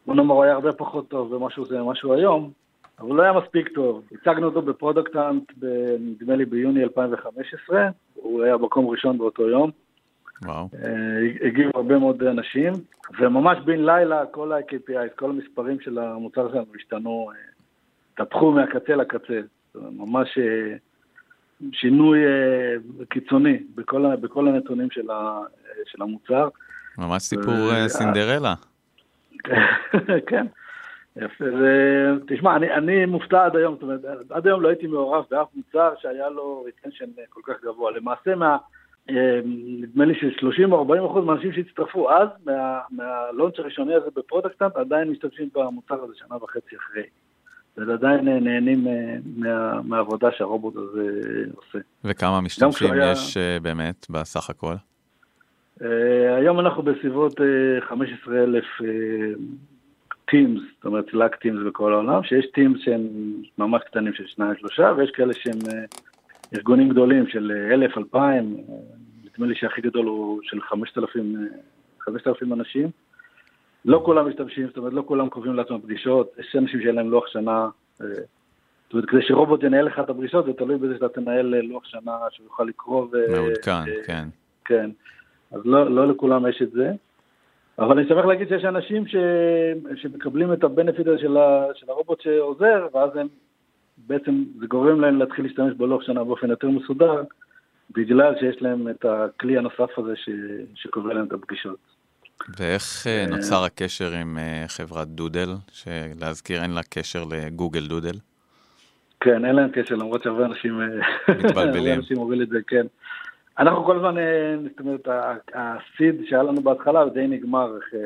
בוא 0.06 0.14
נאמר, 0.14 0.34
הוא 0.34 0.44
היה 0.44 0.52
הרבה 0.52 0.72
פחות 0.72 1.08
טוב 1.08 1.34
במה 1.34 1.50
שהוא 1.50 1.66
זה, 1.66 1.82
ממה 1.82 1.94
שהוא 1.94 2.14
היום, 2.14 2.50
אבל 2.98 3.08
הוא 3.08 3.16
לא 3.16 3.22
היה 3.22 3.32
מספיק 3.32 3.68
טוב. 3.68 4.02
הצגנו 4.12 4.46
אותו 4.46 4.62
ב 4.62 4.69
Product 4.69 5.17
Hunt, 5.17 5.52
נדמה 6.00 6.36
לי 6.36 6.44
ביוני 6.44 6.82
2015, 6.82 7.88
הוא 8.14 8.42
היה 8.42 8.56
מקום 8.56 8.86
ראשון 8.88 9.18
באותו 9.18 9.48
יום. 9.48 9.70
וואו. 10.44 10.68
אה, 10.84 11.46
הגיעו 11.46 11.70
הרבה 11.74 11.98
מאוד 11.98 12.22
אנשים, 12.22 12.72
וממש 13.18 13.58
בן 13.64 13.84
לילה 13.84 14.26
כל 14.26 14.52
ה-KPI, 14.52 15.16
כל 15.16 15.30
המספרים 15.30 15.80
של 15.80 15.98
המוצר 15.98 16.52
שלנו 16.52 16.66
השתנו, 16.76 17.30
אה, 17.30 17.36
התהפכו 18.14 18.52
מהקצה 18.52 18.96
לקצה. 18.96 19.40
ממש 19.74 20.38
אה, 20.38 20.76
שינוי 21.72 22.18
קיצוני 23.08 23.58
בכל, 23.74 24.16
בכל 24.16 24.48
הנתונים 24.48 24.90
של, 24.90 25.10
ה, 25.10 25.40
של 25.86 26.02
המוצר. 26.02 26.48
ממש 26.98 27.22
סיפור 27.22 27.72
אה, 27.72 27.88
סינדרלה. 27.88 28.54
כן. 30.28 30.46
יפה, 31.16 31.44
תשמע, 32.26 32.56
אני, 32.56 32.74
אני 32.74 33.06
מופתע 33.06 33.44
עד 33.44 33.56
היום, 33.56 33.74
זאת 33.74 33.82
אומרת, 33.82 34.00
עד 34.30 34.46
היום 34.46 34.62
לא 34.62 34.68
הייתי 34.68 34.86
מעורב 34.86 35.24
באף 35.30 35.48
מוצר 35.54 35.92
שהיה 35.98 36.28
לו 36.28 36.62
retention 36.66 37.06
כל 37.28 37.40
כך 37.44 37.64
גבוה. 37.64 37.90
למעשה, 37.90 38.34
מה, 38.34 38.56
אה, 39.10 39.40
נדמה 39.80 40.04
לי 40.04 40.14
ש-30 40.14 40.72
או 40.72 40.78
40 40.78 41.04
אחוז 41.04 41.24
מהאנשים 41.24 41.52
שהצטרפו 41.52 42.10
אז, 42.10 42.28
מה, 42.44 42.80
מה 42.90 43.07
launch 43.07 43.58
הראשוני 43.58 43.94
הזה 43.94 44.10
ב 44.16 44.21
Product 44.21 44.53
Hunt, 44.53 44.76
עדיין 44.76 45.10
משתמשים 45.10 45.48
במוצר 45.54 46.04
הזה 46.04 46.12
שנה 46.16 46.36
וחצי 46.36 46.76
אחרי. 46.76 47.02
ועדיין 47.76 48.28
נהנים 48.28 48.88
אה, 48.88 49.16
מה, 49.36 49.82
מהעבודה 49.82 50.28
שהרובוט 50.32 50.74
הזה 50.76 51.10
עושה. 51.56 51.78
וכמה 52.04 52.40
משתמשים 52.40 52.94
יש 53.02 53.36
אה, 53.36 53.60
באמת 53.62 54.06
בסך 54.10 54.50
הכל? 54.50 54.74
אה, 55.82 56.36
היום 56.36 56.60
אנחנו 56.60 56.82
בסביבות 56.82 57.40
אה, 57.40 57.80
15 57.80 58.42
אלף 58.42 58.64
teams, 60.30 60.60
זאת 60.76 60.84
אומרת 60.84 61.10
Slack 61.10 61.36
teams 61.36 61.66
בכל 61.66 61.92
העולם, 61.92 62.22
שיש 62.22 62.46
teams 62.54 62.80
שהם 62.80 63.08
ממש 63.58 63.82
קטנים 63.86 64.12
של 64.14 64.26
שניים 64.26 64.54
שלושה, 64.58 64.92
ויש 64.96 65.10
כאלה 65.10 65.32
שהם 65.34 65.58
אה, 65.72 65.84
ארגונים 66.54 66.88
גדולים 66.88 67.26
של 67.28 67.52
אה, 67.54 67.74
אלף, 67.74 67.98
אלפיים, 67.98 68.56
אה, 68.68 68.74
נדמה 69.24 69.46
לי 69.46 69.54
שהכי 69.54 69.80
גדול 69.80 70.06
הוא 70.06 70.40
של 70.42 70.60
5,000 70.60 71.36
אה, 71.36 71.42
5,000 72.00 72.52
אנשים. 72.52 72.90
לא 73.84 74.02
כולם 74.04 74.28
משתמשים, 74.28 74.66
זאת 74.66 74.76
אומרת 74.76 74.92
לא 74.92 75.02
כולם 75.06 75.28
קובעים 75.28 75.54
לעצמם 75.54 75.80
פגישות, 75.80 76.32
יש 76.38 76.56
אנשים 76.56 76.80
שאין 76.82 76.94
להם 76.94 77.10
לוח 77.10 77.26
שנה, 77.26 77.68
אה, 78.00 78.06
זאת 78.84 78.92
אומרת 78.92 79.08
כדי 79.08 79.22
שרובוט 79.22 79.62
ינהל 79.62 79.84
לך 79.84 79.98
את 79.98 80.10
הפגישות 80.10 80.44
זה 80.44 80.52
תלוי 80.52 80.78
בזה 80.78 80.94
שאתה 80.94 81.08
תנהל 81.08 81.54
אה, 81.54 81.62
לוח 81.62 81.84
שנה 81.84 82.16
שהוא 82.30 82.44
יוכל 82.44 82.64
לקרוא. 82.64 83.06
מעודכן, 83.30 83.70
אה, 83.70 84.04
כן. 84.06 84.24
כן, 84.64 84.90
אז 85.52 85.60
לא, 85.64 85.90
לא 85.90 86.08
לכולם 86.08 86.46
יש 86.46 86.62
את 86.62 86.70
זה. 86.70 86.92
אבל 87.78 87.98
אני 87.98 88.08
שמח 88.08 88.24
להגיד 88.24 88.48
שיש 88.48 88.64
אנשים 88.64 89.06
ש... 89.06 89.16
שמקבלים 89.96 90.52
את 90.52 90.64
הבנפיט 90.64 91.06
הזה 91.06 91.18
של, 91.18 91.36
ה... 91.36 91.66
של 91.74 91.90
הרובוט 91.90 92.20
שעוזר, 92.20 92.86
ואז 92.94 93.16
הם 93.16 93.26
בעצם, 94.06 94.44
זה 94.60 94.66
גורם 94.66 95.00
להם 95.00 95.18
להתחיל 95.18 95.44
להשתמש 95.44 95.74
בלוח 95.76 96.02
שנה 96.02 96.24
באופן 96.24 96.50
יותר 96.50 96.68
מסודר, 96.68 97.22
בגלל 97.90 98.34
שיש 98.40 98.62
להם 98.62 98.88
את 98.88 99.04
הכלי 99.04 99.58
הנוסף 99.58 99.98
הזה 99.98 100.16
ש... 100.16 100.28
שקובע 100.74 101.14
להם 101.14 101.26
את 101.26 101.32
הפגישות. 101.32 101.76
ואיך 102.58 103.06
אה, 103.06 103.20
אה, 103.20 103.26
נוצר 103.26 103.64
הקשר 103.64 104.12
עם 104.12 104.38
אה, 104.38 104.64
חברת 104.68 105.08
דודל, 105.08 105.48
שלהזכיר 105.72 106.62
אין 106.62 106.70
לה 106.70 106.82
קשר 106.90 107.24
לגוגל 107.30 107.86
דודל? 107.86 108.14
כן, 109.20 109.44
אין 109.44 109.56
להם 109.56 109.70
קשר, 109.72 109.94
למרות 109.94 110.22
שהרבה 110.22 110.44
אנשים... 110.44 110.80
מתבלבלים. 111.28 111.74
הרבה 111.76 111.94
אנשים 111.94 112.18
אומרים 112.18 112.42
את 112.42 112.48
זה, 112.48 112.58
כן. 112.66 112.86
אנחנו 113.60 113.84
כל 113.84 113.96
הזמן, 113.96 114.18
אה, 114.18 114.56
זאת 114.62 114.80
אומרת, 114.80 115.08
הסיד 115.54 116.14
שהיה 116.24 116.42
לנו 116.42 116.60
בהתחלה 116.62 117.08
די 117.08 117.26
נגמר, 117.26 117.78
אחרי 117.78 118.00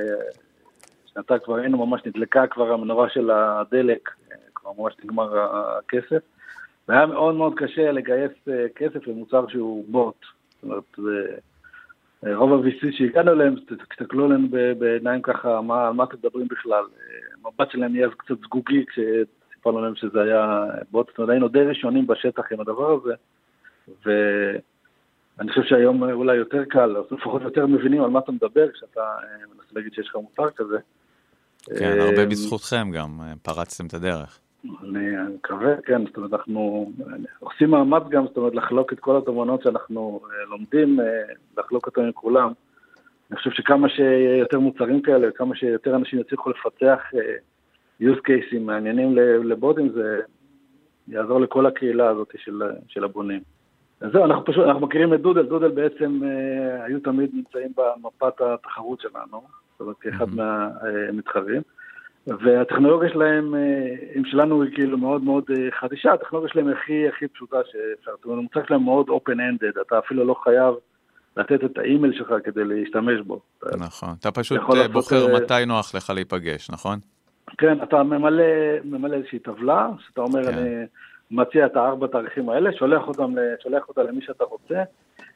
שנתיים 1.07 1.40
כבר 1.45 1.57
היינו 1.57 1.87
ממש 1.87 2.01
נדלקה 2.07 2.47
כבר 2.47 2.73
המנורה 2.73 3.09
של 3.09 3.31
הדלק, 3.31 4.11
אה, 4.33 4.37
כבר 4.55 4.71
ממש 4.79 4.95
נגמר 5.05 5.38
הכסף. 5.79 6.23
והיה 6.88 7.07
מאוד 7.07 7.35
מאוד 7.35 7.53
קשה 7.57 7.93
לגייס 7.93 8.33
אה, 8.49 8.67
כסף 8.77 9.07
למוצר 9.07 9.49
שהוא 9.49 9.85
בוט. 9.88 10.25
זאת 10.51 10.62
אומרת. 10.62 10.99
אה, 12.27 12.37
רוב 12.37 12.53
ה-VC 12.53 12.87
שהגענו 12.90 13.33
אליהם, 13.33 13.55
תסתכלו 13.90 14.25
עלינו 14.25 14.49
בעיניים 14.79 15.23
ככה, 15.23 15.61
מה, 15.61 15.87
על 15.87 15.93
מה 15.93 16.05
אתם 16.05 16.17
מדברים 16.17 16.49
בכלל. 16.49 16.85
אה, 16.85 17.51
המבט 17.51 17.71
שלהם 17.71 17.93
נהיה 17.93 18.09
קצת 18.11 18.35
זגוגי 18.40 18.85
כשסיפרנו 18.87 19.81
להם 19.81 19.95
שזה 19.95 20.23
היה 20.23 20.64
בוט, 20.90 21.09
זאת 21.09 21.19
אומרת, 21.19 21.31
היינו 21.31 21.49
די 21.49 21.62
ראשונים 21.62 22.07
בשטח 22.07 22.53
עם 22.53 22.61
הדבר 22.61 22.99
הזה, 23.01 23.14
ואני 25.38 25.49
חושב 25.49 25.62
שהיום 25.62 26.03
אולי 26.03 26.37
יותר 26.37 26.64
קל, 26.64 26.97
לפחות 27.11 27.42
יותר 27.42 27.66
מבינים 27.66 28.03
על 28.03 28.11
מה 28.11 28.18
אתה 28.18 28.33
מדבר 28.33 28.73
כשאתה 28.73 29.01
אה, 29.01 29.47
מנסה 29.55 29.70
להגיד 29.73 29.92
שיש 29.92 30.09
לך 30.09 30.16
מוצר 30.16 30.51
כזה. 30.51 30.79
כן, 31.79 31.85
אה, 31.85 32.09
הרבה 32.09 32.27
בזכותכם 32.27 32.90
גם, 32.90 33.20
אה, 33.20 33.33
פרצתם 33.42 33.87
את 33.87 33.94
הדרך. 33.94 34.40
אני 34.64 35.35
מקווה, 35.35 35.77
כן, 35.85 36.07
זאת 36.07 36.16
אומרת, 36.16 36.33
אנחנו 36.33 36.92
עושים 37.38 37.70
מאמץ 37.70 38.03
גם, 38.09 38.27
זאת 38.27 38.37
אומרת, 38.37 38.55
לחלוק 38.55 38.92
את 38.92 39.01
כל 39.01 39.16
התובנות 39.16 39.62
שאנחנו 39.62 40.20
אה, 40.25 40.44
לומדים, 40.51 41.01
אה, 41.01 41.07
לחלוק 41.59 41.87
אותם 41.87 42.01
עם 42.01 42.12
כולם. 42.12 42.53
אני 43.31 43.37
חושב 43.37 43.51
שכמה 43.51 43.88
שיותר 43.88 44.61
מוצרים 44.61 45.03
כאלה, 45.03 45.31
כמה 45.35 45.57
שיותר 45.57 45.97
אנשים 45.97 46.20
יצליחו 46.20 46.51
לפתח 46.51 47.01
אה, 47.14 47.37
use 48.03 48.18
cases 48.18 48.61
מעניינים 48.61 49.16
לבודים, 49.44 49.92
זה 49.92 50.20
יעזור 51.09 51.40
לכל 51.40 51.66
הקהילה 51.66 52.09
הזאת 52.09 52.35
של, 52.37 52.62
של 52.88 53.05
הבונים. 53.05 53.40
אז 54.05 54.12
זהו, 54.12 54.25
אנחנו 54.25 54.45
פשוט, 54.45 54.64
אנחנו 54.64 54.81
מכירים 54.87 55.14
את 55.14 55.21
דודל, 55.21 55.43
דודל 55.43 55.69
בעצם 55.71 56.21
אה, 56.25 56.85
היו 56.85 57.01
תמיד 57.01 57.31
נמצאים 57.35 57.73
במפת 57.77 58.40
התחרות 58.40 59.01
שלנו, 59.01 59.43
זאת 59.73 59.81
אומרת, 59.81 59.97
כאחד 60.01 60.27
מהמתחרים. 60.35 61.62
והטכנולוגיה 62.27 63.09
שלהם, 63.11 63.55
אה, 63.55 63.61
עם 64.14 64.25
שלנו 64.25 64.62
היא 64.62 64.75
כאילו 64.75 64.99
מאוד 64.99 65.23
מאוד 65.25 65.45
אה, 65.51 65.69
חדישה, 65.81 66.12
הטכנולוגיה 66.12 66.53
שלהם 66.53 66.67
היא 66.69 66.77
הכי 66.77 67.09
הכי 67.09 67.29
פשוטה 67.29 67.57
שאפשר. 67.64 68.11
זאת 68.17 68.25
אומרת, 68.25 68.38
המוצר 68.38 68.61
שלהם 68.69 68.83
מאוד 68.85 69.07
open-ended, 69.09 69.81
אתה 69.87 69.99
אפילו 69.99 70.25
לא 70.25 70.37
חייב 70.45 70.75
לתת 71.37 71.64
את 71.64 71.79
האימייל 71.79 72.12
שלך 72.19 72.35
כדי 72.45 72.64
להשתמש 72.64 73.21
בו. 73.27 73.40
אתה- 73.59 73.77
נכון. 73.77 74.09
אתה 74.21 74.31
פשוט 74.31 74.59
יכול 74.59 74.77
אה, 74.77 74.81
לעשות, 74.87 74.93
בוחר 74.93 75.35
אה, 75.35 75.40
מתי 75.40 75.67
נוח 75.67 75.95
לך 75.95 76.11
להיפגש, 76.11 76.71
נכון? 76.71 76.99
כן, 77.59 77.83
אתה 77.83 78.03
ממלא, 78.03 78.45
ממלא 78.85 79.14
איזושהי 79.17 79.38
טבלה, 79.38 79.88
שאתה 80.07 80.21
אומר, 80.21 80.45
כן. 80.45 80.59
אני 80.59 80.85
מציע 81.35 81.66
את 81.66 81.77
הארבע 81.77 82.07
תאריכים 82.07 82.49
האלה, 82.49 82.73
שולח 82.73 83.09
אותם, 83.09 83.35
שולח 83.62 83.88
אותה 83.88 84.03
למי 84.03 84.23
שאתה 84.23 84.44
רוצה. 84.44 84.83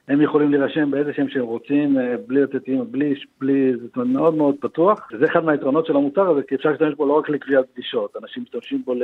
הם 0.09 0.21
יכולים 0.21 0.51
להירשם 0.51 0.91
באיזה 0.91 1.13
שם 1.13 1.29
שהם 1.29 1.45
רוצים, 1.45 1.99
אה, 1.99 2.15
בלי 2.27 2.43
לתת 2.43 2.69
אימייל, 2.69 2.87
בלי, 2.91 3.15
בלי, 3.41 3.73
אומרת, 3.97 4.09
מאוד 4.09 4.35
מאוד 4.35 4.55
פתוח. 4.61 5.09
זה 5.19 5.25
אחד 5.25 5.45
מהיתרונות 5.45 5.87
של 5.87 5.97
המוצר 5.97 6.31
הזה, 6.31 6.43
כי 6.43 6.55
אפשר 6.55 6.69
להשתמש 6.69 6.95
בו 6.95 7.07
לא 7.07 7.13
רק 7.13 7.29
לקביעת 7.29 7.65
פגישות, 7.73 8.17
אנשים 8.23 8.43
משתמשים 8.43 8.83
בו 8.85 8.95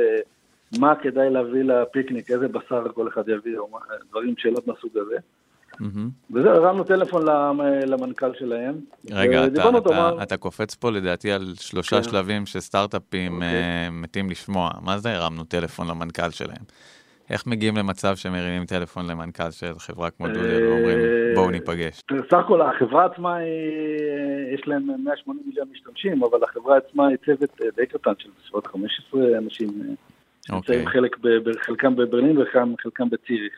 למה 0.73 0.95
כדאי 0.95 1.31
להביא 1.31 1.63
לפיקניק, 1.63 2.31
איזה 2.31 2.49
בשר 2.49 2.89
כל 2.95 3.09
אחד 3.09 3.29
יביא, 3.29 3.59
או 3.59 3.69
דברים, 4.11 4.35
שאלות 4.39 4.67
מהסוג 4.67 4.99
הזה. 4.99 5.17
מהמם. 5.81 6.11
וזהו, 6.31 6.51
הרמנו 6.53 6.85
טלפון 6.85 7.23
למ- 7.29 7.61
למנכ"ל 7.87 8.35
שלהם. 8.39 8.75
רגע, 9.11 9.47
אתה- 9.47 9.69
אתה- 9.79 9.91
מה- 9.91 10.23
אתה 10.23 10.37
קופץ 10.37 10.75
פה 10.75 10.91
לדעתי 10.91 11.33
על 11.33 11.53
שלושה 11.61 11.97
כן. 11.97 12.03
שלבים 12.03 12.47
שסטארט-אפים 12.47 13.35
אוקיי. 13.35 13.49
אה, 13.49 13.89
מתים 13.93 14.31
לשמוע. 14.31 14.71
מה 14.83 14.99
זה 14.99 15.15
הרמנו 15.17 15.45
טלפון 15.45 15.89
למנכ"ל 15.89 16.31
שלהם? 16.31 16.65
איך 17.31 17.47
מגיעים 17.47 17.77
למצב 17.77 18.17
שמרימים 18.17 18.65
טלפון 18.67 19.07
למנכ"ל 19.07 19.51
של 19.51 19.73
חברה 19.79 20.11
כמו 20.11 20.27
דודל 20.29 20.63
ואומרים 20.67 20.99
אה, 20.99 21.33
בואו 21.35 21.51
ניפגש? 21.51 22.03
בסך 22.13 22.33
הכל 22.45 22.61
החברה 22.63 23.05
עצמה, 23.07 23.37
היא, 23.37 23.49
יש 24.55 24.69
להם 24.69 24.87
180 25.05 25.43
מיליון 25.47 25.69
משתמשים, 25.73 26.23
אבל 26.25 26.39
החברה 26.45 26.77
עצמה 26.77 27.07
היא 27.09 27.17
צוות 27.27 27.51
אה, 27.63 27.67
די 27.77 27.87
קטן 27.87 28.13
של 28.19 28.29
בסביבות 28.41 28.67
15 28.67 29.39
אנשים, 29.39 29.69
אה, 29.69 29.95
אוקיי. 30.57 30.77
שנמצאים 30.77 30.85
ב- 31.45 31.59
חלקם 31.67 31.97
בברלין 31.97 32.39
וחלקם 32.39 33.11
בציריך. 33.11 33.53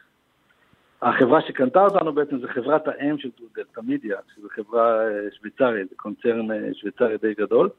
החברה 1.09 1.41
שקנתה 1.49 1.85
אותנו 1.85 2.13
בעצם 2.13 2.39
זה 2.39 2.49
חברת 2.49 2.89
האם 2.89 3.19
של 3.19 3.29
דודל, 3.41 3.69
תמידיה, 3.75 4.17
שזו 4.35 4.49
חברה 4.49 5.09
אה, 5.09 5.11
שוויצרית, 5.39 5.89
זה 5.89 5.95
קונצרן 5.97 6.51
אה, 6.51 6.75
שוויצרי 6.75 7.17
די 7.23 7.35
גדול, 7.39 7.71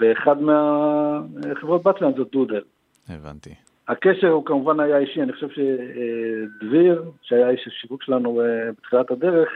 ואחד 0.00 0.36
מהחברות 0.42 1.82
בת 1.82 1.98
שלהם 1.98 2.12
זאת 2.16 2.30
דודל. 2.32 2.62
הבנתי. 3.08 3.54
הקשר 3.88 4.28
הוא 4.28 4.46
כמובן 4.46 4.80
היה 4.80 4.98
אישי, 4.98 5.22
אני 5.22 5.32
חושב 5.32 5.48
שדביר, 5.48 7.02
שהיה 7.22 7.50
איש 7.50 7.66
השיווק 7.66 8.02
שלנו 8.02 8.40
אה, 8.40 8.72
בתחילת 8.72 9.10
הדרך, 9.10 9.48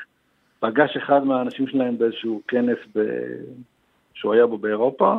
פגש 0.61 0.97
אחד 0.97 1.25
מהאנשים 1.25 1.67
שלהם 1.67 1.99
באיזשהו 1.99 2.43
כנס 2.49 2.79
ב... 2.97 3.01
שהוא 4.15 4.35
היה 4.35 4.47
בו 4.47 4.59
באירופה, 4.59 5.17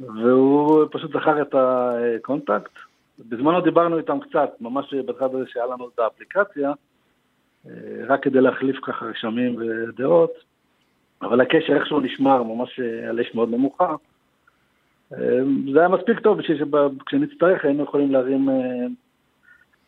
והוא 0.00 0.86
פשוט 0.90 1.12
זכר 1.12 1.42
את 1.42 1.54
ה 1.54 1.69
contact. 1.69 2.87
בזמנו 3.18 3.60
דיברנו 3.60 3.98
איתם 3.98 4.18
קצת, 4.20 4.50
ממש 4.60 4.94
בתחילת 4.94 5.34
הזה 5.34 5.44
שהיה 5.46 5.66
לנו 5.66 5.88
את 5.94 5.98
האפליקציה, 5.98 6.72
אה, 7.66 7.72
רק 8.06 8.22
כדי 8.22 8.40
להחליף 8.40 8.76
ככה 8.82 9.06
רשמים 9.06 9.56
ודעות, 9.56 10.30
אבל 11.22 11.40
הקשר 11.40 11.76
איכשהו 11.76 12.00
נשמר 12.00 12.42
ממש 12.42 12.80
אה, 12.80 13.08
על 13.08 13.20
אש 13.20 13.34
מאוד 13.34 13.48
נמוכה. 13.50 13.94
אה, 15.12 15.38
זה 15.72 15.78
היה 15.78 15.88
מספיק 15.88 16.20
טוב 16.20 16.38
בשביל 16.38 16.58
שכשנצטרך 16.58 17.64
היינו 17.64 17.82
יכולים 17.82 18.12
להרים, 18.12 18.48
אה, 18.48 18.86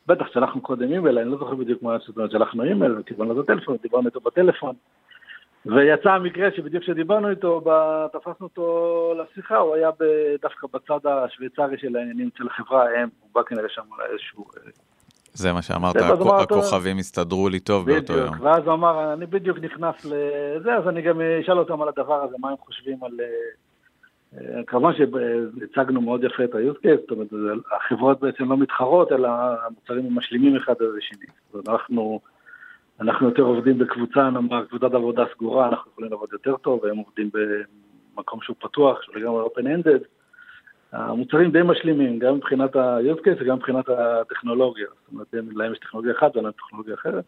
בטח 0.06 0.26
שלחנו 0.32 0.60
קודם 0.60 0.92
אימייל, 0.92 1.18
אני 1.18 1.30
לא 1.30 1.38
זוכר 1.38 1.54
בדיוק 1.54 1.82
מה, 1.82 1.98
זאת 1.98 2.16
אומרת 2.16 2.30
שלחנו 2.30 2.64
אימייל 2.64 2.98
וקיבלנו 2.98 3.34
לו 3.34 3.42
טלפון, 3.42 3.76
דיברנו 3.82 4.06
איתו 4.06 4.20
בטלפון. 4.20 4.74
ויצא 5.66 6.10
המקרה 6.10 6.48
שבדיוק 6.56 6.82
כשדיברנו 6.82 7.30
איתו, 7.30 7.60
תפסנו 8.12 8.46
אותו 8.46 9.14
לשיחה, 9.18 9.56
הוא 9.56 9.74
היה 9.74 9.90
דווקא 10.42 10.66
בצד 10.72 11.06
השוויצרי 11.06 11.78
של 11.78 11.96
העניינים 11.96 12.30
אצל 12.34 12.46
החברה 12.46 12.84
האם, 12.84 13.08
הוא 13.20 13.30
בא 13.34 13.42
כנראה 13.42 13.68
שם 13.68 13.82
על 13.98 14.06
איזשהו... 14.12 14.44
אה, 14.56 14.70
זה 15.32 15.52
מה 15.52 15.62
שאמרת, 15.62 15.96
אז 15.96 16.20
הכוכבים 16.42 16.98
הסתדרו 16.98 17.48
לי 17.48 17.60
טוב 17.60 17.86
באותו 17.86 18.12
יום. 18.12 18.26
בדיוק, 18.26 18.42
ואז 18.42 18.66
הוא 18.66 18.74
אמר, 18.74 19.12
אני 19.12 19.26
בדיוק 19.26 19.58
נכנס 19.58 20.04
לזה, 20.04 20.76
אז 20.76 20.88
אני 20.88 21.02
גם 21.02 21.20
אשאל 21.20 21.58
אותם 21.58 21.82
על 21.82 21.88
הדבר 21.88 22.24
הזה, 22.24 22.36
מה 22.38 22.50
הם 22.50 22.56
חושבים 22.56 23.04
על... 23.04 23.12
אה, 23.20 23.26
אה, 24.38 24.62
כמובן 24.66 24.92
שהצגנו 24.96 26.00
מאוד 26.00 26.24
יפה 26.24 26.44
את 26.44 26.54
ה-use 26.54 26.78
case, 26.78 27.00
זאת 27.00 27.10
אומרת, 27.10 27.28
החברות 27.76 28.20
בעצם 28.20 28.50
לא 28.50 28.56
מתחרות, 28.56 29.12
אלא 29.12 29.28
המוצרים 29.66 30.06
הם 30.06 30.18
משלימים 30.18 30.56
אחד 30.56 30.72
את 30.72 30.82
השני. 30.98 31.26
אומרת, 31.54 31.68
אנחנו, 31.68 32.20
אנחנו 33.00 33.28
יותר 33.28 33.42
עובדים 33.42 33.78
בקבוצה, 33.78 34.30
נאמר, 34.30 34.64
קבוצת 34.64 34.94
עבודה 34.94 35.24
סגורה, 35.34 35.68
אנחנו 35.68 35.90
יכולים 35.92 36.10
לעבוד 36.10 36.28
יותר 36.32 36.56
טוב, 36.56 36.80
והם 36.82 36.96
עובדים 36.96 37.30
במקום 38.16 38.40
שהוא 38.42 38.56
פתוח, 38.60 39.02
שהוא 39.02 39.16
לגמרי 39.16 39.44
open-ended. 39.44 40.04
המוצרים 40.92 41.50
די 41.50 41.62
משלימים, 41.64 42.18
גם 42.18 42.34
מבחינת 42.34 42.76
ה-use 42.76 43.18
case 43.18 43.42
וגם 43.42 43.56
מבחינת 43.56 43.88
הטכנולוגיה. 43.88 44.86
זאת 44.86 45.12
אומרת, 45.12 45.26
הם- 45.32 45.58
להם 45.58 45.72
יש 45.72 45.78
טכנולוגיה 45.78 46.12
אחת 46.18 46.36
ולהם 46.36 46.52
טכנולוגיה 46.52 46.94
אחרת. 46.94 47.24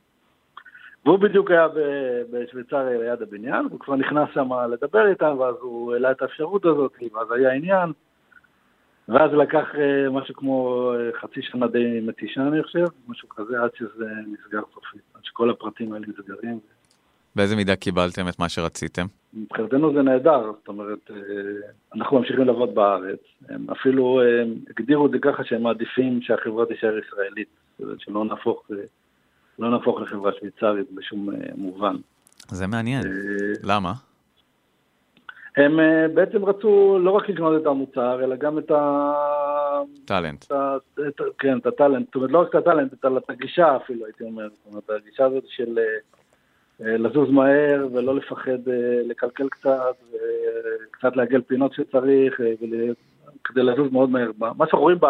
והוא 1.05 1.19
בדיוק 1.19 1.51
היה 1.51 1.69
בשוויצריה 2.31 2.99
ליד 2.99 3.23
הבניין, 3.23 3.67
הוא 3.71 3.81
כבר 3.81 3.97
נכנס 3.97 4.29
שם 4.35 4.49
לדבר 4.71 5.07
איתם, 5.07 5.37
ואז 5.39 5.55
הוא 5.61 5.93
העלה 5.93 6.11
את 6.11 6.23
האפשרות 6.23 6.65
הזאת, 6.65 6.93
ואז 7.15 7.33
היה 7.33 7.53
עניין. 7.53 7.93
ואז 9.13 9.31
לקח 9.33 9.65
אה, 9.79 10.11
משהו 10.11 10.35
כמו 10.35 10.93
אה, 10.95 11.21
חצי 11.21 11.43
שנה 11.43 11.67
די 11.67 12.01
מתישה, 12.03 12.41
אני 12.41 12.63
חושב, 12.63 12.85
משהו 13.09 13.29
כזה, 13.29 13.63
עד 13.63 13.71
שזה 13.79 14.05
נסגר 14.27 14.61
סופית, 14.75 15.03
עד 15.15 15.25
שכל 15.25 15.51
הפרטים 15.51 15.93
האלה 15.93 16.07
נסגרים. 16.07 16.59
באיזה 17.37 17.57
מידה 17.57 17.77
קיבלתם 17.77 18.29
את 18.29 18.39
מה 18.39 18.49
שרציתם? 18.49 19.07
מבחינתנו 19.35 19.93
זה 19.93 20.03
נהדר, 20.03 20.53
זאת 20.59 20.69
אומרת, 20.69 21.11
אה, 21.11 21.17
אנחנו 21.95 22.19
ממשיכים 22.19 22.45
לעבוד 22.45 22.75
בארץ. 22.75 23.21
הם 23.49 23.67
אפילו 23.71 24.21
אה, 24.21 24.45
הגדירו 24.71 25.07
את 25.07 25.11
זה 25.11 25.19
ככה 25.23 25.45
שהם 25.45 25.63
מעדיפים 25.63 26.23
שהחברה 26.23 26.67
תישאר 26.67 26.99
ישראלית, 26.99 27.49
שלא 27.99 28.25
נהפוך, 28.25 28.63
לא 29.59 29.71
נהפוך 29.71 30.01
לחברה 30.01 30.33
שוויצרית 30.39 30.93
בשום 30.93 31.29
מובן. 31.57 31.97
זה 32.49 32.67
מעניין. 32.67 33.03
למה? 33.63 33.93
הם 35.57 35.81
אה, 35.81 36.07
בעצם 36.15 36.45
רצו 36.45 36.99
לא 37.01 37.11
רק 37.11 37.29
לקנות 37.29 37.63
את 37.63 37.67
המוצר, 37.67 38.25
אלא 38.25 38.37
גם 38.37 38.59
את 38.59 38.71
ה... 38.71 39.13
טאלנט. 40.05 40.45
את 40.45 40.53
ה... 40.53 40.77
את... 41.09 41.21
ה- 41.21 41.25
כן, 41.39 41.59
את 41.59 41.67
הטאלנט, 41.67 42.07
זאת 42.07 42.15
אומרת, 42.15 42.31
לא 42.31 42.39
רק 42.39 42.49
את 42.49 42.55
הטאלנט, 42.55 42.93
את 42.93 43.31
הגישה 43.31 43.77
אפילו, 43.77 44.05
הייתי 44.05 44.25
אומר. 44.25 44.49
זאת 44.49 44.67
אומרת, 44.67 44.91
הגישה 44.91 45.25
הזאת 45.25 45.45
של 45.49 45.79
אה, 45.79 45.85
אה, 46.87 46.97
לזוז 46.97 47.31
מהר 47.31 47.87
ולא 47.93 48.17
לפחד 48.17 48.59
לקלקל 49.05 49.49
קצת, 49.49 49.97
וקצת 50.13 51.17
לעגל 51.17 51.41
פינות 51.41 51.75
שצריך, 51.75 52.41
ול... 52.41 52.95
כדי 53.45 53.63
לזוז 53.63 53.93
מאוד 53.93 54.11
מהר. 54.11 54.31
מה 54.39 54.67
שאנחנו 54.67 54.81
רואים 54.81 54.99
ב... 55.01 55.07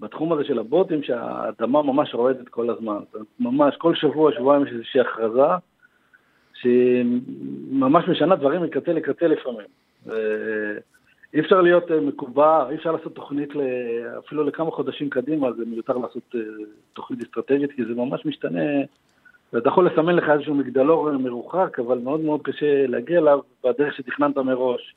בתחום 0.00 0.32
הזה 0.32 0.44
של 0.44 0.58
הבוטים, 0.58 1.02
שהאדמה 1.02 1.82
ממש 1.82 2.14
רועדת 2.14 2.48
כל 2.48 2.70
הזמן. 2.70 2.98
ממש 3.40 3.76
כל 3.76 3.94
שבוע, 3.94 4.32
שבועיים 4.32 4.66
יש 4.66 4.72
איזושהי 4.72 5.00
הכרזה, 5.00 5.54
שהיא 6.60 7.04
ממש 7.70 8.08
משנה 8.08 8.36
דברים 8.36 8.62
מקצה 8.62 8.92
לקצה 8.92 9.26
לפעמים. 9.26 9.66
אי 11.34 11.40
אפשר 11.40 11.60
להיות 11.60 11.90
אה, 11.90 12.00
מקובע, 12.00 12.70
אי 12.70 12.74
אפשר 12.74 12.92
לעשות 12.92 13.14
תוכנית 13.14 13.48
אפילו 14.18 14.44
לכמה 14.44 14.70
חודשים 14.70 15.10
קדימה, 15.10 15.52
זה 15.52 15.64
מיותר 15.66 15.96
לעשות 15.96 16.22
אה, 16.34 16.40
תוכנית 16.92 17.22
אסטרטגית, 17.22 17.72
כי 17.72 17.84
זה 17.84 17.94
ממש 17.94 18.26
משתנה. 18.26 18.60
ואתה 19.52 19.68
יכול 19.68 19.86
לסמן 19.86 20.16
לך 20.16 20.30
איזשהו 20.30 20.54
מגדלור 20.54 21.10
מרוחק, 21.12 21.78
אבל 21.78 21.98
מאוד 21.98 22.20
מאוד 22.20 22.42
קשה 22.42 22.86
להגיע 22.86 23.18
אליו 23.18 23.40
בדרך 23.64 23.94
שתכננת 23.94 24.36
מראש. 24.36 24.94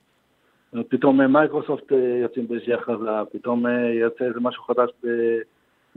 פתאום 0.89 1.22
מייקרוסופט 1.22 1.91
יוצאים 2.22 2.48
באיזושהי 2.48 2.74
הכרזה, 2.74 3.10
פתאום 3.32 3.65
יוצא 3.93 4.26
איזה 4.26 4.39
משהו 4.39 4.63
חדש. 4.63 4.89
ב... 5.04 5.08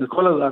כל, 0.07 0.51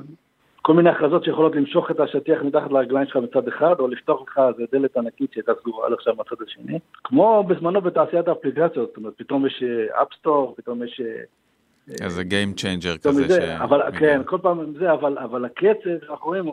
כל 0.63 0.75
מיני 0.75 0.91
הכרזות 0.91 1.25
שיכולות 1.25 1.57
למשוך 1.57 1.91
את 1.91 2.01
השטיח 2.01 2.43
מתחת 2.43 2.71
לרגליים 2.71 3.07
שלך 3.07 3.17
מצד 3.17 3.49
אחד, 3.49 3.75
או 3.79 3.89
לפתוח 3.89 4.23
לך 4.23 4.41
איזה 4.49 4.65
דלת 4.73 4.97
ענקית 4.97 5.33
שהייתה 5.33 5.53
סגורה 5.61 5.87
עד 5.87 5.93
עכשיו 5.93 6.15
מהצד 6.17 6.43
השני. 6.47 6.79
כמו 7.05 7.45
בזמנו 7.49 7.81
בתעשיית 7.81 8.29
האפליקציות, 8.29 8.89
זאת 8.89 8.97
אומרת, 8.97 9.13
פתאום 9.17 9.47
יש 9.47 9.63
App 10.03 10.18
Store, 10.18 10.49
אה, 10.49 10.63
פתאום 10.63 10.83
יש... 10.83 11.01
אה, 11.01 12.05
איזה 12.05 12.23
Game 12.23 12.61
Changer 12.61 13.09
כזה. 13.09 13.29
ש... 13.29 13.39
אבל, 13.63 13.81
כן, 13.99 14.21
כל 14.27 14.39
פעם 14.43 14.75
זה, 14.79 14.93
אבל, 14.93 15.19
אבל 15.19 15.45
הקצב 15.45 16.07
שאנחנו 16.07 16.27
רואים 16.27 16.45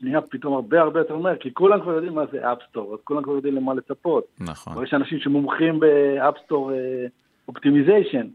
נהיה 0.00 0.20
פתאום 0.20 0.54
הרבה 0.54 0.80
הרבה 0.80 1.00
יותר 1.00 1.16
מהר, 1.16 1.36
כי 1.36 1.54
כולם 1.54 1.80
כבר 1.80 1.92
יודעים 1.92 2.14
מה 2.14 2.24
זה 2.32 2.52
App 2.52 2.66
Store, 2.66 2.94
אז 2.94 3.00
כולם 3.04 3.22
כבר 3.22 3.34
יודעים 3.34 3.56
למה 3.56 3.74
לצפות. 3.74 4.24
נכון. 4.40 4.84
יש 4.84 4.94
אנשים 4.94 5.18
שמומחים 5.18 5.80
ב 5.80 5.90
App 5.90 6.21
Store 6.21 6.72
optimization, 7.48 8.26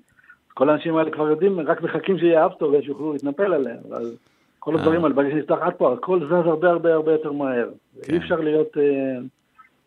כל 0.53 0.69
האנשים 0.69 0.97
האלה 0.97 1.11
כבר 1.11 1.29
יודעים, 1.29 1.59
רק 1.59 1.81
מחכים 1.81 2.19
שיהיה 2.19 2.45
App 2.45 2.56
Store 2.56 2.73
ושיוכלו 2.73 3.13
להתנפל 3.13 3.53
עליהם. 3.53 3.79
אז... 3.91 4.17
כל 4.65 4.75
אה. 4.75 4.81
הדברים 4.81 5.03
האלה, 5.03 5.15
ברגע 5.15 5.29
שנפתח 5.31 5.55
עד 5.61 5.73
פה, 5.73 5.93
הכל 5.93 6.19
זז 6.25 6.31
הרבה 6.31 6.69
הרבה 6.69 6.93
הרבה 6.93 7.11
יותר 7.11 7.31
מהר. 7.31 7.69
כן. 8.03 8.13
אי 8.13 8.17
אפשר 8.17 8.35
להיות, 8.35 8.77
אה, 8.77 8.83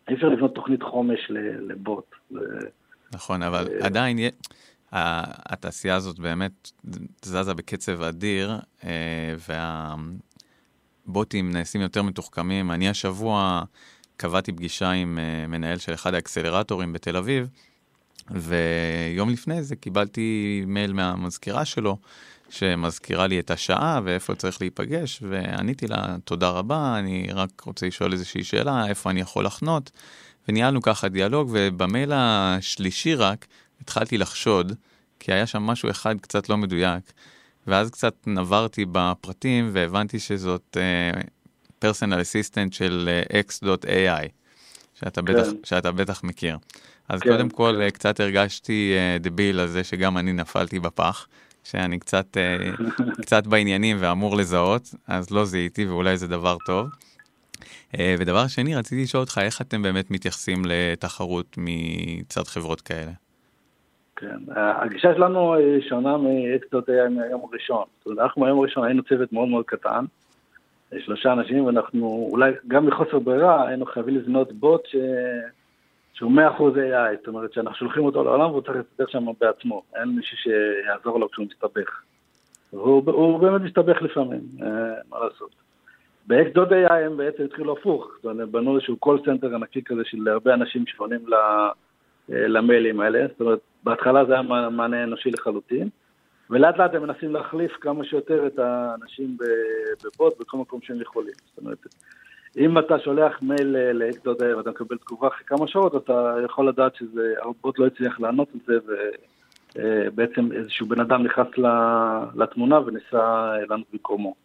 אי 0.09 0.15
אפשר 0.15 0.27
לבנות 0.29 0.55
תוכנית 0.55 0.83
חומש 0.83 1.19
לבוט. 1.59 2.15
נכון, 3.13 3.43
אבל 3.43 3.67
אה, 3.67 3.85
עדיין 3.85 4.17
התעשייה 4.91 5.95
הזאת 5.95 6.19
באמת 6.19 6.71
זזה 7.21 7.53
בקצב 7.53 8.01
אדיר, 8.01 8.51
והבוטים 11.07 11.51
נעשים 11.51 11.81
יותר 11.81 12.03
מתוחכמים. 12.03 12.71
אני 12.71 12.89
השבוע 12.89 13.63
קבעתי 14.17 14.51
פגישה 14.51 14.91
עם 14.91 15.19
מנהל 15.47 15.77
של 15.77 15.93
אחד 15.93 16.13
האקסלרטורים 16.13 16.93
בתל 16.93 17.17
אביב, 17.17 17.49
ויום 18.31 19.29
לפני 19.29 19.63
זה 19.63 19.75
קיבלתי 19.75 20.63
מייל 20.67 20.93
מהמזכירה 20.93 21.65
שלו, 21.65 21.97
שמזכירה 22.49 23.27
לי 23.27 23.39
את 23.39 23.51
השעה 23.51 23.99
ואיפה 24.03 24.35
צריך 24.35 24.61
להיפגש, 24.61 25.23
ועניתי 25.29 25.87
לה, 25.87 26.15
תודה 26.23 26.49
רבה, 26.49 26.95
אני 26.99 27.27
רק 27.33 27.61
רוצה 27.61 27.87
לשאול 27.87 28.13
איזושהי 28.13 28.43
שאלה, 28.43 28.87
איפה 28.87 29.09
אני 29.09 29.21
יכול 29.21 29.45
לחנות, 29.45 29.91
וניהלנו 30.47 30.81
ככה 30.81 31.07
דיאלוג, 31.09 31.49
ובמייל 31.53 32.11
השלישי 32.15 33.15
רק 33.15 33.47
התחלתי 33.81 34.17
לחשוד, 34.17 34.73
כי 35.19 35.33
היה 35.33 35.47
שם 35.47 35.63
משהו 35.63 35.89
אחד 35.89 36.15
קצת 36.21 36.49
לא 36.49 36.57
מדויק, 36.57 37.13
ואז 37.67 37.89
קצת 37.89 38.15
נברתי 38.27 38.85
בפרטים 38.91 39.69
והבנתי 39.73 40.19
שזאת 40.19 40.77
uh, 40.77 41.85
personal 41.85 42.19
assistant 42.21 42.71
של 42.71 43.09
uh, 43.27 43.31
x.ai, 43.31 44.27
שאתה, 44.93 45.21
כן. 45.21 45.33
בטח, 45.33 45.47
שאתה 45.63 45.91
בטח 45.91 46.23
מכיר. 46.23 46.57
אז 47.09 47.19
כן. 47.19 47.29
קודם 47.29 47.49
כל 47.49 47.81
uh, 47.87 47.91
קצת 47.91 48.19
הרגשתי 48.19 48.93
uh, 48.95 49.23
דביל 49.23 49.59
על 49.59 49.67
זה 49.67 49.83
שגם 49.83 50.17
אני 50.17 50.33
נפלתי 50.33 50.79
בפח. 50.79 51.27
שאני 51.63 51.99
קצת, 51.99 52.37
אה, 52.37 52.57
קצת 53.21 53.47
בעניינים 53.47 53.97
ואמור 53.99 54.37
לזהות, 54.37 54.81
אז 55.07 55.31
לא 55.31 55.45
זיהיתי 55.45 55.85
ואולי 55.85 56.17
זה 56.17 56.27
דבר 56.27 56.57
טוב. 56.65 56.87
אה, 57.99 58.15
ודבר 58.19 58.47
שני, 58.47 58.75
רציתי 58.75 59.03
לשאול 59.03 59.21
אותך, 59.21 59.37
איך 59.43 59.61
אתם 59.61 59.81
באמת 59.81 60.11
מתייחסים 60.11 60.61
לתחרות 60.65 61.55
מצד 61.57 62.43
חברות 62.43 62.81
כאלה? 62.81 63.11
כן, 64.15 64.37
הגישה 64.55 65.13
שלנו 65.15 65.53
היא 65.53 65.81
שונה 65.89 66.17
מאקסטות 66.17 66.89
מהיום 66.89 67.41
הראשון. 67.51 67.83
זאת 67.97 68.05
אומרת, 68.05 68.19
אנחנו 68.19 68.41
מהיום 68.41 68.59
הראשון 68.59 68.83
היינו 68.83 69.03
צוות 69.03 69.33
מאוד 69.33 69.47
מאוד 69.47 69.65
קטן, 69.65 70.05
שלושה 70.99 71.33
אנשים, 71.33 71.65
ואנחנו 71.65 72.29
אולי 72.31 72.51
גם 72.67 72.85
מחוסר 72.85 73.19
ברירה 73.19 73.67
היינו 73.67 73.85
חייבים 73.85 74.15
לבנות 74.15 74.53
בוט 74.53 74.85
ש... 74.85 74.95
שהוא 76.19 76.31
100% 76.31 76.37
AI, 76.59 77.17
זאת 77.17 77.27
אומרת 77.27 77.53
שאנחנו 77.53 77.75
שולחים 77.75 78.05
אותו 78.05 78.23
לעולם 78.23 78.49
והוא 78.51 78.61
צריך 78.61 78.77
להסתדר 78.77 79.05
שם 79.07 79.25
בעצמו, 79.41 79.83
אין 79.95 80.09
מישהו 80.09 80.37
שיעזור 80.37 81.19
לו 81.19 81.31
כשהוא 81.31 81.45
מסתבך. 81.45 82.01
והוא 82.73 83.39
באמת 83.39 83.61
מסתבך 83.61 84.01
לפעמים, 84.01 84.41
אה, 84.61 84.67
מה 85.09 85.17
לעשות. 85.19 85.55
ב-X.AI 86.27 86.93
הם 86.93 87.17
בעצם 87.17 87.43
התחילו 87.43 87.77
הפוך, 87.77 88.11
זאת 88.15 88.25
אומרת, 88.25 88.49
בנו 88.49 88.75
איזשהו 88.75 88.97
call 88.97 89.19
center 89.25 89.55
ענקי 89.55 89.83
כזה 89.83 90.01
של 90.05 90.27
הרבה 90.27 90.53
אנשים 90.53 90.87
שפונים 90.87 91.19
אה, 91.33 91.69
למיילים 92.29 92.99
האלה, 92.99 93.27
זאת 93.27 93.41
אומרת, 93.41 93.59
בהתחלה 93.83 94.25
זה 94.25 94.33
היה 94.33 94.41
מענה 94.69 95.03
אנושי 95.03 95.31
לחלוטין, 95.31 95.89
ולאט 96.49 96.77
לאט 96.77 96.93
הם 96.93 97.03
מנסים 97.03 97.33
להחליף 97.33 97.71
כמה 97.71 98.05
שיותר 98.05 98.47
את 98.47 98.59
האנשים 98.59 99.37
בבוט 100.03 100.39
בכל 100.39 100.57
מקום 100.57 100.79
שהם 100.83 101.01
יכולים. 101.01 101.33
זאת 101.49 101.57
אומרת, 101.57 101.87
אם 102.57 102.77
אתה 102.77 102.99
שולח 102.99 103.41
מייל 103.41 103.77
ל 103.93 104.03
X.AI 104.03 104.41
ואתה 104.41 104.69
מקבל 104.69 104.97
תגובה 104.97 105.27
אחרי 105.27 105.45
כמה 105.45 105.67
שעות, 105.67 105.95
אתה 105.95 106.35
יכול 106.45 106.69
לדעת 106.69 106.95
שזה, 106.95 107.33
הרובוט 107.41 107.79
לא 107.79 107.85
הצליח 107.85 108.19
לענות 108.19 108.47
על 108.53 108.59
זה, 108.65 108.93
ובעצם 109.75 110.51
איזשהו 110.51 110.87
בן 110.87 110.99
אדם 110.99 111.23
נכנס 111.23 111.47
לתמונה 112.35 112.79
וניסה 112.79 113.53
לענות 113.69 113.87
במקומו. 113.93 114.35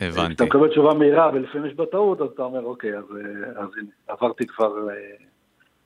הבנתי. 0.00 0.28
כשאתה 0.28 0.44
מקבל 0.44 0.68
תשובה 0.68 0.94
מהירה 0.94 1.30
ולפעמים 1.34 1.66
יש 1.66 1.74
בה 1.74 1.86
טעות, 1.86 2.20
אז 2.20 2.28
אתה 2.34 2.42
אומר, 2.42 2.64
אוקיי, 2.64 2.98
אז, 2.98 3.04
אז 3.56 3.68
הנה, 3.78 3.90
עברתי 4.08 4.46
כבר 4.46 4.74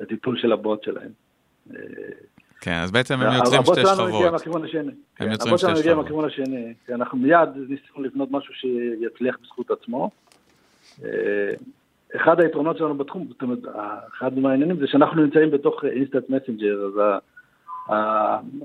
לטיפול 0.00 0.38
של 0.38 0.52
הבוט 0.52 0.84
שלהם. 0.84 1.10
כן, 2.60 2.74
אז 2.82 2.90
בעצם 2.90 3.20
הם 3.20 3.32
יוצרים 3.32 3.62
שתי 3.62 3.74
שכבות. 3.74 3.78
הבוט 3.78 3.96
שלנו 3.96 4.16
מגיע 4.16 4.30
מהכיוון 4.30 4.64
השני. 4.64 4.92
הם 5.18 5.32
יוצרים 5.32 5.58
שתי 5.58 5.58
שכבות. 5.58 5.58
הבוט 5.58 5.58
שלנו 5.58 5.78
מגיע 5.78 5.94
מהכיוון 5.94 6.24
השני. 6.24 6.74
אנחנו 6.94 7.18
מיד 7.18 7.48
ניסינו 7.56 8.02
לבנות 8.02 8.28
משהו 8.30 8.54
שיצליח 8.54 9.36
בזכות 9.42 9.70
עצמו. 9.70 10.10
אה, 11.04 11.54
אחד 12.16 12.40
היתרונות 12.40 12.78
שלנו 12.78 12.94
בתחום, 12.94 13.26
זאת 13.28 13.42
אומרת, 13.42 13.58
אחד 14.18 14.38
מהעניינים 14.38 14.76
זה 14.76 14.86
שאנחנו 14.86 15.22
נמצאים 15.22 15.50
בתוך 15.50 15.84
instant 15.84 16.30
messenger, 16.30 16.84
אז 16.86 17.20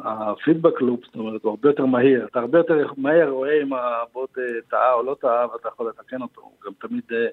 הפידבק 0.04 0.82
לופ, 0.82 1.06
זאת 1.06 1.16
אומרת, 1.16 1.44
הוא 1.44 1.50
הרבה 1.50 1.70
יותר 1.70 1.86
מהיר. 1.86 2.26
אתה 2.26 2.40
הרבה 2.40 2.58
יותר 2.58 2.88
מהר 2.98 3.30
רואה 3.30 3.62
אם 3.62 3.74
הבוט 3.74 4.38
אה, 4.38 4.44
טעה 4.70 4.94
או 4.94 5.04
לא 5.04 5.16
טעה, 5.22 5.46
ואתה 5.54 5.68
יכול 5.68 5.90
לתקן 5.90 6.22
אותו. 6.22 6.42
הוא 6.42 6.52
גם 6.66 6.72
תמיד, 6.88 7.04
אה, 7.12 7.28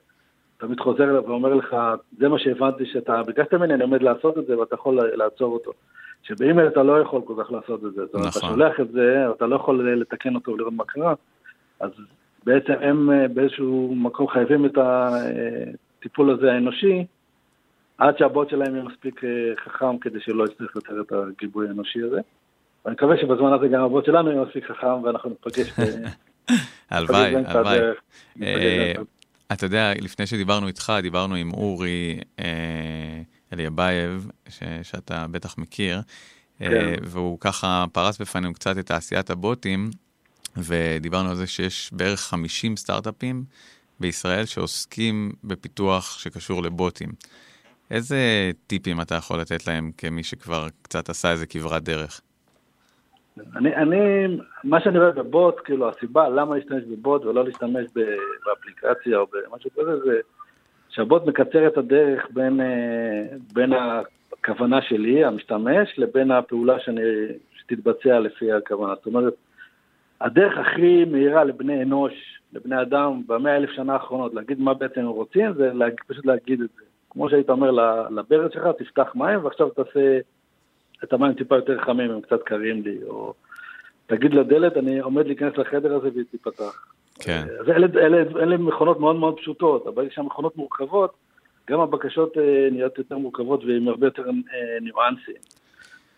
תמיד 0.58 0.80
חוזר 0.80 1.04
אליו 1.04 1.24
ואומר 1.26 1.54
לך, 1.54 1.76
זה 2.18 2.28
מה 2.28 2.38
שהבנתי 2.38 2.86
שאתה 2.86 3.22
ביקשת 3.22 3.54
ממני, 3.54 3.74
אני 3.74 3.82
עומד 3.82 4.02
לעשות 4.02 4.38
את 4.38 4.46
זה, 4.46 4.58
ואתה 4.58 4.74
יכול 4.74 5.00
לעצור 5.14 5.52
אותו. 5.52 5.72
שבאימייל 6.22 6.68
אתה 6.68 6.82
לא 6.82 7.00
יכול 7.00 7.22
כל 7.24 7.34
כך 7.44 7.52
לעשות 7.52 7.84
את 7.84 7.94
זה. 7.94 8.02
אומרת, 8.14 8.28
אתה 8.30 8.38
נכון. 8.38 8.50
שולח 8.50 8.80
את 8.80 8.92
זה, 8.92 9.26
אתה 9.36 9.46
לא 9.46 9.56
יכול 9.56 9.92
לתקן 10.00 10.34
אותו 10.34 10.52
ולראות 10.52 10.72
מה 10.72 10.84
קרה. 10.84 11.14
אז 11.80 11.90
בעצם 12.46 12.72
הם 12.80 13.10
אה, 13.10 13.28
באיזשהו 13.28 13.94
מקום 13.96 14.28
חייבים 14.28 14.66
את 14.66 14.78
הטיפול 14.78 16.30
הזה 16.30 16.52
האנושי, 16.52 17.04
עד 17.98 18.18
שהבוט 18.18 18.50
שלהם 18.50 18.74
יהיה 18.74 18.84
מספיק 18.84 19.24
אה, 19.24 19.30
חכם 19.64 19.98
כדי 19.98 20.20
שלא 20.20 20.44
יצטרך 20.44 20.76
יותר 20.76 21.00
את 21.00 21.12
הגיבוי 21.12 21.68
האנושי 21.68 22.02
הזה. 22.02 22.20
ואני 22.84 22.94
מקווה 22.94 23.16
שבזמן 23.20 23.52
הזה 23.52 23.68
גם 23.68 23.82
הבוט 23.82 24.04
שלנו 24.04 24.30
יהיה 24.30 24.42
מספיק 24.44 24.64
חכם 24.64 25.02
ואנחנו 25.02 25.30
נפגש. 25.30 25.72
הלוואי, 26.90 27.34
הלוואי. 27.46 27.78
אה, 28.42 28.92
אתה 29.52 29.66
יודע, 29.66 29.92
לפני 30.00 30.26
שדיברנו 30.26 30.66
איתך, 30.66 30.92
דיברנו 31.02 31.34
עם 31.34 31.50
אורי 31.52 32.20
אליבייב, 33.52 34.30
שאתה 34.82 35.26
בטח 35.30 35.58
מכיר, 35.58 36.00
כן. 36.58 36.94
והוא 37.02 37.40
ככה 37.40 37.84
פרס 37.92 38.20
בפנינו 38.20 38.54
קצת 38.54 38.78
את 38.78 38.86
תעשיית 38.86 39.30
הבוטים, 39.30 39.90
ודיברנו 40.56 41.30
על 41.30 41.36
זה 41.36 41.46
שיש 41.46 41.90
בערך 41.92 42.20
50 42.20 42.76
סטארט-אפים 42.76 43.44
בישראל 44.00 44.44
שעוסקים 44.44 45.32
בפיתוח 45.44 46.18
שקשור 46.18 46.62
לבוטים. 46.62 47.08
איזה 47.90 48.50
טיפים 48.66 49.00
אתה 49.00 49.14
יכול 49.14 49.40
לתת 49.40 49.66
להם 49.66 49.90
כמי 49.98 50.22
שכבר 50.22 50.66
קצת 50.82 51.08
עשה 51.08 51.30
איזה 51.30 51.46
כברת 51.46 51.82
דרך? 51.82 52.20
אני, 53.56 53.76
אני, 53.76 53.98
מה 54.64 54.80
שאני 54.80 54.98
רואה 54.98 55.10
בבוט, 55.10 55.54
כאילו 55.64 55.88
הסיבה 55.88 56.28
למה 56.28 56.56
להשתמש 56.56 56.84
בבוט 56.84 57.24
ולא 57.24 57.44
להשתמש 57.44 57.86
באפליקציה 58.46 59.18
או 59.18 59.26
במשהו 59.26 59.70
כזה, 59.70 59.96
זה 60.04 60.20
שהבוט 60.88 61.26
מקצר 61.26 61.66
את 61.66 61.78
הדרך 61.78 62.26
בין, 62.30 62.60
אה, 62.60 63.36
בין 63.52 63.72
הכוונה 63.72 64.82
שלי, 64.82 65.24
המשתמש, 65.24 65.98
לבין 65.98 66.30
הפעולה 66.30 66.80
שאני, 66.80 67.00
שתתבצע 67.56 68.20
לפי 68.20 68.52
הכוונה. 68.52 68.94
זאת 68.94 69.06
אומרת, 69.06 69.34
הדרך 70.20 70.58
הכי 70.58 71.04
מהירה 71.04 71.44
לבני 71.44 71.82
אנוש, 71.82 72.12
לבני 72.52 72.82
אדם, 72.82 73.22
במאה 73.26 73.56
אלף 73.56 73.70
שנה 73.70 73.92
האחרונות, 73.92 74.34
להגיד 74.34 74.60
מה 74.60 74.74
בעצם 74.74 75.00
הם 75.00 75.06
רוצים, 75.06 75.54
זה 75.54 75.72
להג, 75.72 75.92
פשוט 76.06 76.26
להגיד 76.26 76.60
את 76.60 76.68
זה. 76.76 76.82
כמו 77.10 77.30
שהיית 77.30 77.50
אומר 77.50 77.70
לברז 78.10 78.50
שלך, 78.52 78.66
תפתח 78.78 79.12
מים 79.14 79.44
ועכשיו 79.44 79.68
תעשה 79.68 80.18
את 81.04 81.12
המים 81.12 81.34
טיפה 81.34 81.56
יותר 81.56 81.78
חמים, 81.84 82.10
הם 82.10 82.20
קצת 82.20 82.42
קרים 82.42 82.82
לי, 82.82 82.98
או 83.08 83.34
תגיד 84.06 84.34
לדלת, 84.34 84.76
אני 84.76 84.98
עומד 84.98 85.26
להיכנס 85.26 85.56
לחדר 85.56 85.94
הזה 85.94 86.08
והיא 86.14 86.24
תיפתח. 86.30 86.86
כן. 87.20 87.44
אז 87.60 87.68
אלה, 87.68 87.86
אלה, 87.96 88.22
אלה 88.42 88.56
מכונות 88.56 89.00
מאוד 89.00 89.16
מאוד 89.16 89.36
פשוטות, 89.36 89.86
אבל 89.86 90.08
כשהמכונות 90.08 90.56
מורכבות, 90.56 91.14
גם 91.70 91.80
הבקשות 91.80 92.38
אה, 92.38 92.68
נהיות 92.72 92.98
יותר 92.98 93.18
מורכבות 93.18 93.64
ועם 93.64 93.88
הרבה 93.88 94.06
יותר 94.06 94.22
אה, 94.26 94.30
ניואנסים. 94.80 95.34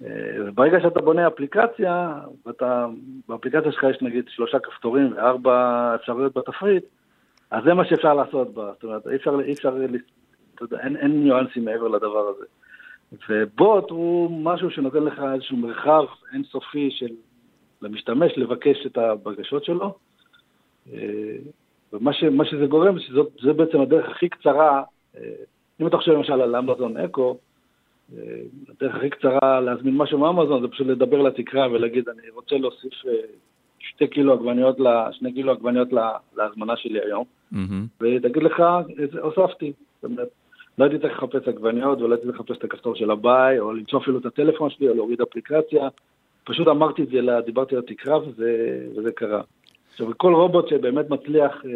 אה, 0.05 0.51
ברגע 0.55 0.81
שאתה 0.81 1.01
בונה 1.01 1.27
אפליקציה, 1.27 2.15
ואתה, 2.47 2.87
באפליקציה 3.29 3.73
שלך 3.73 3.87
יש 3.91 4.03
נגיד 4.03 4.25
שלושה 4.29 4.59
כפתורים 4.59 5.13
וארבע 5.17 5.93
אפשרויות 5.95 6.37
בתפריט, 6.37 6.85
אז 7.51 7.65
זה 7.65 7.75
מה 7.75 7.85
שאפשר 7.85 8.15
לעשות 8.15 8.55
בה. 8.55 8.73
זאת 8.75 8.85
אומרת, 8.85 9.07
אי 9.07 9.17
אפשר, 9.17 9.41
אי 9.41 9.53
אפשר, 9.53 9.77
אתה 10.55 10.65
יודע, 10.65 10.79
אין, 10.81 10.97
אין 10.97 11.23
ניואנסים 11.23 11.65
מעבר 11.65 11.89
לדבר 11.89 12.29
הזה. 12.29 12.45
ובוט 13.29 13.91
הוא 13.91 14.45
משהו 14.45 14.71
שנותן 14.71 15.03
לך 15.03 15.23
איזשהו 15.35 15.57
מרחב 15.57 16.05
אינסופי 16.33 16.91
של 16.91 17.15
למשתמש 17.83 18.33
לבקש 18.37 18.87
את 18.87 18.99
הבקשות 18.99 19.65
שלו. 19.65 19.95
ומה 21.93 22.13
ש, 22.13 22.25
שזה 22.45 22.67
גורם, 22.67 22.99
שזה 22.99 23.53
בעצם 23.53 23.81
הדרך 23.81 24.09
הכי 24.11 24.29
קצרה, 24.29 24.83
אם 25.81 25.87
אתה 25.87 25.97
חושב 25.97 26.13
למשל 26.13 26.33
על 26.33 26.57
אמזון 26.57 26.97
אקו, 26.97 27.39
הדרך 28.69 28.95
הכי 28.95 29.11
קצרה 29.11 29.61
להזמין 29.61 29.97
משהו 29.97 30.19
מאמזון 30.19 30.63
זה 30.63 30.69
פשוט 30.69 30.87
לדבר 30.87 31.23
לתקרה 31.23 31.69
ולהגיד, 31.73 32.09
אני 32.09 32.31
רוצה 32.35 32.57
להוסיף 32.57 32.93
אה, 33.07 33.13
שתי 33.79 34.07
קילו 34.07 34.33
עגבניות, 34.33 34.77
שני 35.13 35.33
קילו 35.33 35.53
עגבניות 35.53 35.89
להזמנה 36.37 36.77
שלי 36.77 37.01
היום, 37.01 37.25
mm-hmm. 37.53 37.57
ותגיד 38.01 38.43
לך, 38.43 38.63
הוספתי. 39.21 39.73
לא 40.79 40.85
הייתי 40.85 40.99
צריך 40.99 41.23
לחפש 41.23 41.49
עגבניות 41.49 42.01
ולא 42.01 42.15
הייתי 42.15 42.27
צריך 42.27 42.41
לחפש 42.41 42.59
את 42.59 42.65
הכפתור 42.65 42.95
של 42.95 43.11
הביי, 43.11 43.59
או 43.59 43.73
למצוא 43.73 44.01
אפילו 44.01 44.19
את 44.19 44.27
הטלפון 44.27 44.71
שלי, 44.71 44.89
או 44.89 44.95
להוריד 44.95 45.21
אפליקציה. 45.21 45.89
פשוט 46.45 46.69
אמרתי 46.69 47.03
את 47.03 47.09
זה, 47.09 47.41
דיברתי 47.47 47.77
לתקרה 47.77 48.19
וזה, 48.19 48.79
וזה 48.97 49.13
קרה. 49.13 49.43
עכשיו, 49.91 50.07
כל 50.17 50.35
רובוט 50.35 50.69
שבאמת 50.69 51.11
מצליח 51.11 51.63
אה, 51.65 51.71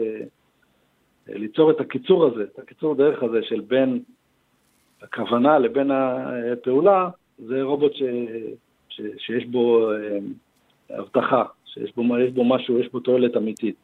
אה, 1.29 1.39
ליצור 1.39 1.71
את 1.71 1.81
הקיצור 1.81 2.27
הזה, 2.27 2.43
את 2.43 2.59
הקיצור 2.59 2.95
דרך 2.95 3.23
הזה 3.23 3.43
של 3.43 3.61
בין 3.61 4.03
הכוונה 5.03 5.59
לבין 5.59 5.91
הפעולה, 6.53 7.09
זה 7.39 7.63
רובוט 7.63 7.93
ש, 7.95 8.03
ש, 8.89 9.01
שיש 9.19 9.45
בו 9.45 9.93
אה, 9.93 10.19
הבטחה, 10.99 11.45
שיש 11.67 11.93
בו, 11.97 12.03
בו 12.35 12.45
משהו, 12.45 12.81
יש 12.81 12.89
בו 12.93 13.01
תועלת 13.01 13.37
אמיתית. 13.37 13.75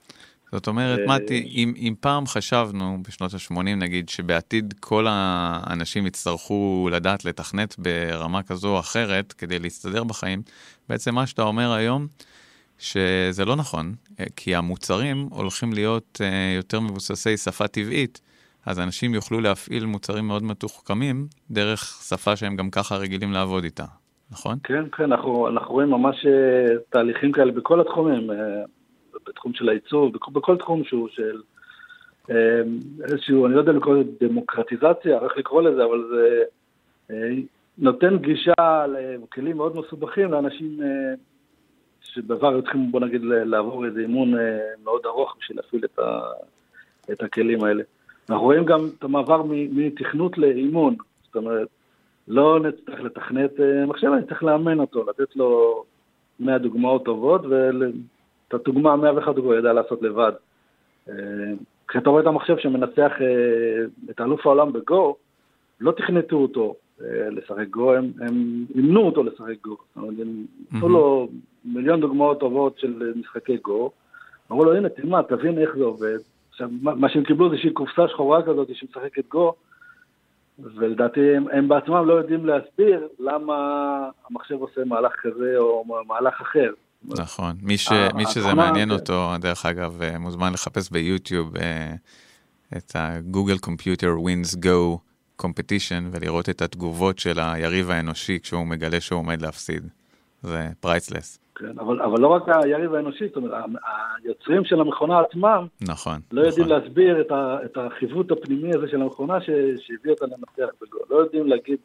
זאת 0.53 0.67
אומרת, 0.67 0.99
אה, 0.99 1.17
מתי, 1.17 1.51
אם, 1.55 1.75
אם 1.77 1.95
פעם 2.01 2.27
חשבנו, 2.27 2.99
בשנות 3.09 3.35
ה-80 3.35 3.63
נגיד, 3.63 4.09
שבעתיד 4.09 4.75
כל 4.81 5.07
האנשים 5.09 6.07
יצטרכו 6.07 6.89
לדעת 6.93 7.25
לתכנת 7.25 7.79
ברמה 7.79 8.43
כזו 8.43 8.75
או 8.75 8.81
אחרת 8.81 9.33
כדי 9.33 9.59
להסתדר 9.59 10.05
בחיים, 10.05 10.43
בעצם 10.89 11.15
מה 11.15 11.27
שאתה 11.27 11.43
אומר 11.43 11.73
היום, 11.73 12.07
שזה 12.79 13.45
לא 13.45 13.57
נכון, 13.57 13.95
אה, 14.21 14.25
כי 14.37 14.55
המוצרים 14.55 15.29
הולכים 15.31 15.73
להיות 15.73 16.21
יותר 16.57 16.81
מבוססי 16.81 17.37
שפה 17.37 17.69
טבעית, 17.69 18.21
אז 18.67 18.81
אנשים 18.81 19.15
יוכלו 19.15 19.41
להפעיל 19.41 19.87
מוצרים 19.87 20.27
מאוד 20.27 20.43
מתוחכמים 20.43 21.27
דרך 21.51 21.81
שפה 22.09 22.37
שהם 22.37 22.57
גם 22.57 22.71
ככה 22.71 22.97
רגילים 22.97 23.33
לעבוד 23.33 23.65
איתה, 23.65 23.85
נכון? 24.31 24.59
כן, 24.65 24.85
כן, 24.93 25.05
אנחנו, 25.05 25.49
אנחנו 25.49 25.75
רואים 25.75 25.91
ממש 25.91 26.27
אה, 26.27 26.75
תהליכים 26.91 27.33
כאלה 27.33 27.53
בכל 27.53 27.81
התחומים, 27.81 28.31
אה, 28.31 28.37
בתחום 29.29 29.55
של 29.55 29.69
הייצור, 29.69 30.13
בכל, 30.13 30.31
בכל 30.33 30.57
תחום 30.57 30.85
שהוא 30.85 31.09
של 31.09 31.43
אה, 32.31 32.63
איזשהו, 33.05 33.47
אני 33.47 33.55
לא 33.55 33.59
יודע 33.59 33.73
לקרוא 33.73 33.95
לזה 33.97 34.11
דמוקרטיזציה, 34.21 35.19
איך 35.25 35.37
לקרוא 35.37 35.63
לזה, 35.63 35.85
אבל 35.85 36.05
זה 36.11 36.45
נותן 37.79 38.19
גישה 38.19 38.87
לכלים 38.89 39.57
מאוד 39.57 39.77
מסובכים 39.77 40.33
לאנשים 40.33 40.81
שבעבר 42.01 42.49
היו 42.49 42.63
צריכים, 42.63 42.93
בוא 42.93 43.01
נגיד, 43.01 43.23
לעבור 43.23 43.87
איזה 43.87 44.01
אימון 44.01 44.35
מאוד 44.85 45.03
ארוך 45.07 45.37
בשביל 45.41 45.57
להפעיל 45.57 45.85
את, 45.85 45.99
ה, 45.99 46.21
את 47.13 47.23
הכלים 47.23 47.65
האלה. 47.65 47.83
אנחנו 48.31 48.45
רואים 48.45 48.65
גם 48.65 48.89
את 48.99 49.05
המעבר 49.05 49.43
מתכנות 49.49 50.39
לאימון, 50.39 50.95
זאת 51.25 51.37
אומרת, 51.37 51.69
לא 52.29 52.61
נצטרך 52.61 53.01
לתכנת 53.01 53.61
אה, 53.61 53.87
מחשב, 53.87 54.07
אני 54.07 54.27
צריך 54.27 54.43
לאמן 54.43 54.81
אותו, 54.81 55.05
לתת 55.09 55.37
לו 55.37 55.85
100 56.41 56.59
דוגמאות 56.59 57.05
טובות, 57.05 57.41
ואת 57.47 58.55
הדוגמה 58.55 58.97
101 58.97 59.37
הוא 59.37 59.55
ידע 59.55 59.73
לעשות 59.73 60.03
לבד. 60.03 60.33
אה, 61.09 61.15
כשאתה 61.89 62.11
רואה 62.11 62.23
את 62.23 62.27
המחשב 62.27 62.59
שמנצח 62.59 63.13
אה, 63.21 64.11
את 64.11 64.21
אלוף 64.21 64.47
העולם 64.47 64.73
בגו, 64.73 65.17
לא 65.81 65.93
תכנתו 65.93 66.37
אותו 66.37 66.75
לשחק 67.31 67.69
גו, 67.71 67.95
הם, 67.95 68.11
הם 68.21 68.65
אימנו 68.75 69.01
אותו 69.01 69.23
לשחק 69.23 69.63
גו. 69.65 69.77
זאת 69.77 69.97
אומרת, 69.97 70.15
הם 70.21 70.45
נתנו 70.73 70.89
לו 70.89 71.29
מיליון 71.65 72.01
דוגמאות 72.01 72.41
טובות 72.41 72.79
של 72.79 73.13
משחקי 73.17 73.57
גו, 73.57 73.91
אמרו 74.53 74.65
לו, 74.65 74.75
הנה, 74.75 74.89
תלמד, 74.89 75.23
תבין 75.23 75.59
איך 75.59 75.77
זה 75.77 75.85
עובד, 75.85 76.19
עכשיו, 76.57 76.69
מה 76.81 77.09
שהם 77.09 77.25
קיבלו 77.25 77.49
זה 77.49 77.55
איזושהי 77.55 77.73
קופסה 77.73 78.09
שחורה 78.09 78.43
כזאת 78.43 78.69
שמשחקת 78.75 79.29
גו, 79.29 79.55
ולדעתי 80.59 81.37
הם, 81.37 81.47
הם 81.53 81.69
בעצמם 81.69 82.07
לא 82.07 82.15
יודעים 82.15 82.47
להסביר 82.47 83.09
למה 83.19 83.55
המחשב 84.31 84.55
עושה 84.55 84.81
מהלך 84.87 85.13
כזה 85.23 85.55
או 85.59 85.85
מהלך 86.09 86.41
אחר. 86.41 86.73
נכון, 87.05 87.57
מי, 87.63 87.79
ש, 87.79 87.93
מי 88.15 88.27
שזה 88.27 88.55
מעניין 88.55 88.91
אותו, 88.91 89.31
דרך 89.41 89.67
אגב, 89.67 90.03
אה, 90.03 90.19
מוזמן 90.19 90.53
לחפש 90.53 90.91
ביוטיוב 90.91 91.57
אה, 91.57 91.95
את 92.77 92.97
ה-Google 92.97 93.67
Computer 93.67 94.07
Wins 94.25 94.57
Go 94.57 94.99
Competition 95.43 96.03
ולראות 96.13 96.49
את 96.49 96.63
התגובות 96.63 97.19
של 97.19 97.39
היריב 97.39 97.91
האנושי 97.91 98.39
כשהוא 98.43 98.67
מגלה 98.67 99.01
שהוא 99.01 99.19
עומד 99.19 99.43
להפסיד. 99.43 99.89
זה 100.43 100.69
פרייסלס. 100.81 101.46
כן, 101.59 101.79
אבל, 101.79 102.03
אבל 102.03 102.21
לא 102.21 102.29
רק 102.29 102.43
היריב 102.49 102.95
האנושי, 102.95 103.27
זאת 103.27 103.37
אומרת, 103.37 103.53
היוצרים 104.25 104.65
של 104.65 104.81
המכונה 104.81 105.21
עצמם, 105.21 105.67
נכון, 105.81 106.19
לא 106.33 106.43
נכון. 106.43 106.45
יודעים 106.45 106.69
להסביר 106.69 107.21
את, 107.21 107.31
ה, 107.31 107.59
את 107.65 107.77
החיווט 107.77 108.31
הפנימי 108.31 108.71
הזה 108.75 108.89
של 108.89 109.03
המכונה 109.03 109.41
ש, 109.41 109.51
שהביא 109.79 110.11
אותה 110.11 110.27
לנצח 110.27 110.73
בגול, 110.83 111.01
לא 111.11 111.17
יודעים 111.17 111.47
להגיד 111.47 111.79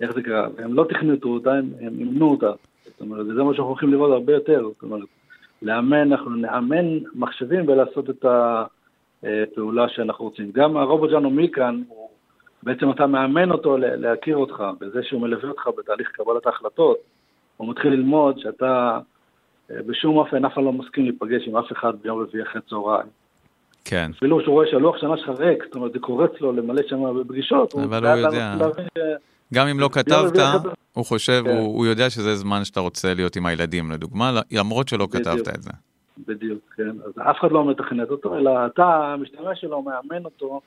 איך 0.00 0.12
זה 0.12 0.22
קרה, 0.22 0.48
הם 0.58 0.74
לא 0.74 0.86
תכנתו 0.88 1.28
אותה, 1.28 1.52
הם, 1.52 1.70
הם 1.80 1.94
אימנו 1.98 2.30
אותה, 2.30 2.52
זאת 2.84 3.00
אומרת, 3.00 3.26
וזה 3.26 3.42
מה 3.42 3.54
שאנחנו 3.54 3.68
הולכים 3.68 3.92
לראות 3.92 4.12
הרבה 4.12 4.32
יותר, 4.32 4.62
זאת 4.62 4.82
אומרת, 4.82 5.08
לאמן, 5.62 6.12
אנחנו 6.12 6.30
נאמן 6.30 6.98
מחשבים 7.14 7.68
ולעשות 7.68 8.10
את 8.10 8.24
הפעולה 9.22 9.88
שאנחנו 9.88 10.24
רוצים. 10.24 10.50
גם 10.52 10.76
הרובוט 10.76 11.10
שלנו 11.10 11.30
מכאן, 11.30 11.82
בעצם 12.62 12.90
אתה 12.90 13.06
מאמן 13.06 13.50
אותו 13.50 13.76
להכיר 13.78 14.36
אותך, 14.36 14.64
בזה 14.80 15.02
שהוא 15.02 15.20
מלווה 15.20 15.48
אותך 15.48 15.68
בתהליך 15.78 16.08
קבלת 16.12 16.46
ההחלטות. 16.46 17.15
הוא 17.56 17.70
מתחיל 17.70 17.92
ללמוד 17.92 18.38
שאתה 18.38 18.98
אה, 19.70 19.76
בשום 19.86 20.16
אופן 20.16 20.44
אף 20.44 20.52
אחד 20.52 20.62
לא 20.62 20.72
מסכים 20.72 21.04
להיפגש 21.04 21.48
עם 21.48 21.56
אף 21.56 21.72
אחד 21.72 21.92
ביום 22.02 22.22
רביעי 22.22 22.42
אחרי 22.44 22.60
צהריים. 22.68 23.08
כן. 23.84 24.10
אפילו 24.16 24.40
שהוא 24.40 24.52
רואה 24.52 24.66
שהלוח 24.70 24.96
שנה 25.00 25.16
שלך 25.16 25.28
ריק, 25.28 25.64
זאת 25.64 25.74
אומרת, 25.74 25.92
זה 25.92 25.98
קורץ 25.98 26.30
לו 26.40 26.52
למלא 26.52 26.82
שם 26.88 27.20
בפגישות. 27.20 27.74
אבל 27.74 28.06
הוא 28.06 28.16
יודע. 28.16 28.56
גם 29.54 29.66
אם 29.66 29.80
לא 29.80 29.88
כתבת, 29.92 30.32
הוא 30.92 31.04
חושב, 31.04 31.42
כן. 31.44 31.50
הוא, 31.50 31.76
הוא 31.76 31.86
יודע 31.86 32.10
שזה 32.10 32.34
זמן 32.34 32.64
שאתה 32.64 32.80
רוצה 32.80 33.14
להיות 33.14 33.36
עם 33.36 33.46
הילדים, 33.46 33.90
לדוגמה, 33.90 34.40
למרות 34.52 34.88
שלא 34.88 35.06
בדיוק, 35.06 35.22
כתבת 35.22 35.48
את 35.54 35.62
זה. 35.62 35.70
בדיוק, 36.26 36.58
כן. 36.76 36.90
אז 37.06 37.12
אף 37.30 37.36
אחד 37.40 37.52
לא 37.52 37.70
מתכנת 37.70 38.10
אותו, 38.10 38.36
אלא 38.36 38.66
אתה, 38.66 38.84
המשתמש 38.84 39.60
שלו, 39.60 39.82
מאמן 39.82 40.24
אותו 40.24 40.60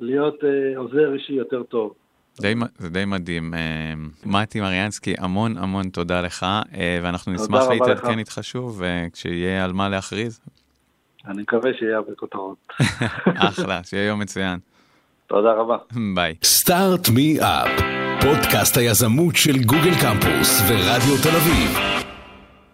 להיות 0.00 0.44
אה, 0.44 0.78
עוזר 0.78 1.14
אישי 1.14 1.32
יותר 1.32 1.62
טוב. 1.62 1.94
די, 2.40 2.54
זה 2.78 2.88
די 2.90 3.04
מדהים. 3.04 3.54
אה, 3.54 3.94
מתי 4.26 4.60
מריאנסקי, 4.60 5.14
המון 5.18 5.56
המון 5.56 5.88
תודה 5.88 6.20
לך, 6.20 6.46
אה, 6.74 6.98
ואנחנו 7.02 7.32
נשמח 7.32 7.68
להתעדכן 7.70 8.18
איתך 8.18 8.38
שוב, 8.42 8.82
אה, 8.82 9.06
כשיהיה 9.12 9.64
על 9.64 9.72
מה 9.72 9.88
להכריז. 9.88 10.40
אני 11.26 11.42
מקווה 11.42 11.70
שיהיה 11.78 11.96
הרבה 11.96 12.12
כותרות. 12.16 12.56
אחלה, 13.48 13.84
שיהיה 13.84 14.06
יום 14.06 14.20
מצוין. 14.20 14.58
תודה 15.26 15.52
רבה. 15.52 15.76
ביי. 16.14 16.34
Start 16.44 17.08
Me 17.14 17.38
Up, 17.40 17.80
פודקאסט 18.20 18.76
היזמות 18.76 19.36
של 19.36 19.62
גוגל 19.62 19.94
קמפוס 20.00 20.60
ורדיו 20.68 21.22
תל 21.22 21.36
אביב. 21.36 21.98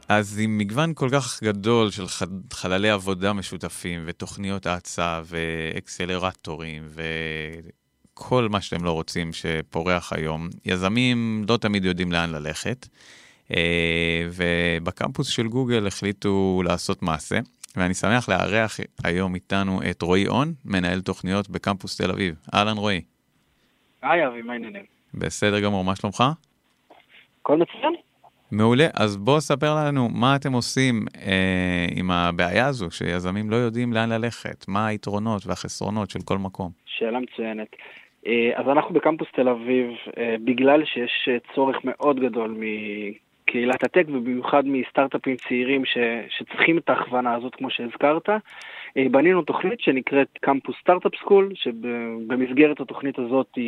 אז 0.08 0.40
עם 0.42 0.58
מגוון 0.58 0.92
כל 0.94 1.08
כך 1.12 1.42
גדול 1.42 1.90
של 1.90 2.04
חללי 2.52 2.90
עבודה 2.90 3.32
משותפים 3.32 4.02
ותוכניות 4.06 4.66
האצה 4.66 5.20
ואקסלרטורים 5.24 6.82
ו... 6.86 7.02
כל 8.14 8.48
מה 8.50 8.60
שאתם 8.60 8.84
לא 8.84 8.92
רוצים 8.92 9.32
שפורח 9.32 10.12
היום. 10.12 10.48
יזמים 10.64 11.44
לא 11.48 11.56
תמיד 11.56 11.84
יודעים 11.84 12.12
לאן 12.12 12.30
ללכת, 12.30 12.86
אה, 13.50 14.26
ובקמפוס 14.30 15.28
של 15.28 15.48
גוגל 15.48 15.86
החליטו 15.86 16.62
לעשות 16.64 17.02
מעשה, 17.02 17.38
ואני 17.76 17.94
שמח 17.94 18.28
לארח 18.28 18.76
היום 19.04 19.34
איתנו 19.34 19.80
את 19.90 20.02
רועי 20.02 20.28
און, 20.28 20.52
מנהל 20.64 21.00
תוכניות 21.00 21.50
בקמפוס 21.50 22.00
תל 22.00 22.10
אביב. 22.10 22.34
אהלן 22.54 22.76
רועי. 22.76 23.00
היי 24.02 24.26
אבי, 24.26 24.42
מה 24.42 24.52
העניינים? 24.52 24.84
בסדר 25.14 25.60
גמור, 25.60 25.84
מה 25.84 25.96
שלומך? 25.96 26.24
הכל 27.40 27.58
מצוין. 27.58 27.94
מעולה, 28.50 28.86
אז 28.94 29.16
בוא 29.16 29.40
ספר 29.40 29.74
לנו 29.74 30.08
מה 30.08 30.36
אתם 30.36 30.52
עושים 30.52 31.06
אה, 31.16 31.86
עם 31.96 32.10
הבעיה 32.10 32.66
הזו, 32.66 32.90
שיזמים 32.90 33.50
לא 33.50 33.56
יודעים 33.56 33.92
לאן 33.92 34.08
ללכת, 34.08 34.64
מה 34.68 34.86
היתרונות 34.86 35.46
והחסרונות 35.46 36.10
של 36.10 36.18
כל 36.24 36.38
מקום. 36.38 36.70
שאלה 36.86 37.18
מצוינת. 37.20 37.68
אה, 38.26 38.50
אז 38.54 38.68
אנחנו 38.68 38.94
בקמפוס 38.94 39.28
תל 39.32 39.48
אביב, 39.48 39.90
אה, 40.18 40.36
בגלל 40.44 40.84
שיש 40.84 41.28
אה, 41.28 41.36
צורך 41.54 41.76
מאוד 41.84 42.20
גדול 42.20 42.56
מקהילת 42.58 43.84
הטק 43.84 44.04
ובמיוחד 44.08 44.62
מסטארט-אפים 44.66 45.36
צעירים 45.36 45.84
ש, 45.84 45.98
שצריכים 46.28 46.78
את 46.78 46.90
ההכוונה 46.90 47.34
הזאת 47.34 47.54
כמו 47.54 47.70
שהזכרת. 47.70 48.28
בנינו 49.10 49.42
תוכנית 49.42 49.80
שנקראת 49.80 50.28
קמפוס 50.40 50.76
סטארט-אפ 50.80 51.12
סקול, 51.20 51.52
שבמסגרת 51.54 52.80
התוכנית 52.80 53.18
הזאת 53.18 53.58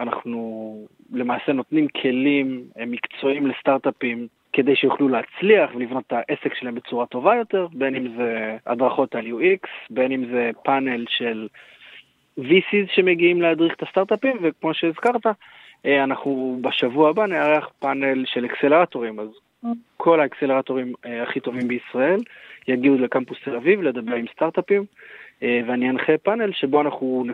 אנחנו 0.00 0.74
למעשה 1.12 1.52
נותנים 1.52 1.88
כלים 1.88 2.64
מקצועיים 2.86 3.46
לסטארט-אפים 3.46 4.26
כדי 4.52 4.76
שיוכלו 4.76 5.08
להצליח 5.08 5.70
ולבנות 5.74 6.04
את 6.06 6.12
העסק 6.12 6.54
שלהם 6.54 6.74
בצורה 6.74 7.06
טובה 7.06 7.36
יותר, 7.36 7.66
בין 7.72 7.96
אם 7.96 8.16
זה 8.16 8.56
הדרכות 8.66 9.14
על 9.14 9.26
UX, 9.26 9.68
בין 9.90 10.12
אם 10.12 10.24
זה 10.26 10.50
פאנל 10.64 11.04
של 11.08 11.48
VCs 12.38 12.94
שמגיעים 12.94 13.42
להדריך 13.42 13.74
את 13.74 13.82
הסטארט-אפים, 13.82 14.36
וכמו 14.42 14.74
שהזכרת, 14.74 15.26
אה, 15.86 16.04
אנחנו 16.04 16.58
בשבוע 16.60 17.10
הבא 17.10 17.26
נארח 17.26 17.70
פאנל 17.78 18.24
של 18.26 18.44
אקסלרטורים, 18.44 19.20
אז 19.20 19.28
כל 19.96 20.20
האקסלרטורים 20.20 20.92
אה, 21.06 21.22
הכי 21.22 21.40
טובים 21.40 21.68
בישראל 21.68 22.20
יגיעו 22.68 22.98
לקמפוס 22.98 23.38
תל 23.44 23.56
אביב 23.56 23.82
לדבר 23.82 24.14
עם 24.14 24.24
סטארט-אפים, 24.32 24.84
אה, 25.42 25.60
ואני 25.66 25.90
אנחה 25.90 26.18
פאנל 26.18 26.52
שבו 26.52 26.80
אנחנו 26.80 27.24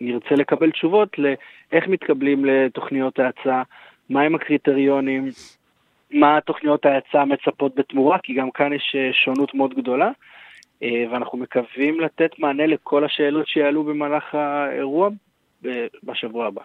נרצה 0.00 0.34
לקבל 0.34 0.70
תשובות 0.70 1.16
לאיך 1.18 1.88
מתקבלים 1.88 2.44
לתוכניות 2.44 3.18
ההאצה, 3.18 3.62
מהם 4.10 4.34
הקריטריונים, 4.34 5.28
מה 6.10 6.40
תוכניות 6.40 6.86
ההאצה 6.86 7.24
מצפות 7.24 7.74
בתמורה, 7.74 8.18
כי 8.18 8.34
גם 8.34 8.50
כאן 8.50 8.72
יש 8.72 8.96
שונות 9.12 9.54
מאוד 9.54 9.74
גדולה, 9.74 10.10
ואנחנו 10.82 11.38
מקווים 11.38 12.00
לתת 12.00 12.38
מענה 12.38 12.66
לכל 12.66 13.04
השאלות 13.04 13.48
שיעלו 13.48 13.84
במהלך 13.84 14.34
האירוע 14.34 15.08
בשבוע 16.02 16.46
הבא. 16.46 16.62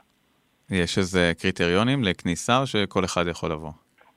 יש 0.72 0.98
איזה 0.98 1.32
קריטריונים 1.42 2.04
לכניסה 2.04 2.60
או 2.62 2.68
שכל 2.68 3.06
אחד 3.06 3.28
יכול 3.28 3.52
לבוא? 3.52 3.72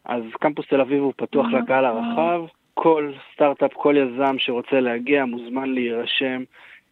אז 0.04 0.22
קמפוס 0.40 0.66
תל 0.66 0.80
אביב 0.80 1.02
הוא 1.02 1.12
פתוח 1.16 1.46
לקהל 1.46 1.84
הרחב, 1.84 2.40
כל 2.74 3.12
סטארט-אפ, 3.34 3.72
כל 3.74 3.94
יזם 3.98 4.36
שרוצה 4.38 4.80
להגיע 4.80 5.24
מוזמן 5.24 5.68
להירשם 5.68 6.42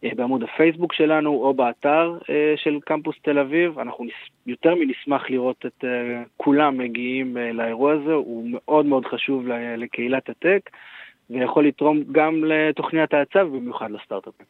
אה, 0.03 0.09
בעמוד 0.15 0.43
הפייסבוק 0.43 0.93
שלנו 0.93 1.29
או 1.29 1.53
באתר 1.53 2.17
אה, 2.29 2.53
של 2.57 2.79
קמפוס 2.85 3.15
תל 3.21 3.39
אביב. 3.39 3.79
אנחנו 3.79 4.05
יותר 4.47 4.75
מנשמח 4.75 5.29
לראות 5.29 5.65
את 5.65 5.83
אה, 5.83 6.23
כולם 6.37 6.77
מגיעים 6.77 7.37
לאירוע 7.37 7.93
הזה, 7.93 8.13
הוא 8.13 8.47
מאוד 8.51 8.85
מאוד 8.85 9.05
חשוב 9.05 9.47
לקהילת 9.77 10.29
הטק 10.29 10.69
ויכול 11.29 11.67
לתרום 11.67 12.03
גם 12.11 12.43
לתוכנית 12.43 13.13
ההאצה 13.13 13.45
ובמיוחד 13.45 13.91
לסטארט-אפים. 13.91 14.45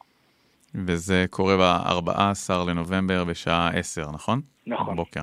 וזה 0.76 1.26
קורה 1.30 1.58
ב-14 1.58 2.70
לנובמבר 2.70 3.24
בשעה 3.24 3.70
10, 3.74 4.02
נכון? 4.14 4.42
נכון. 4.68 4.96
בוקר. 4.96 5.22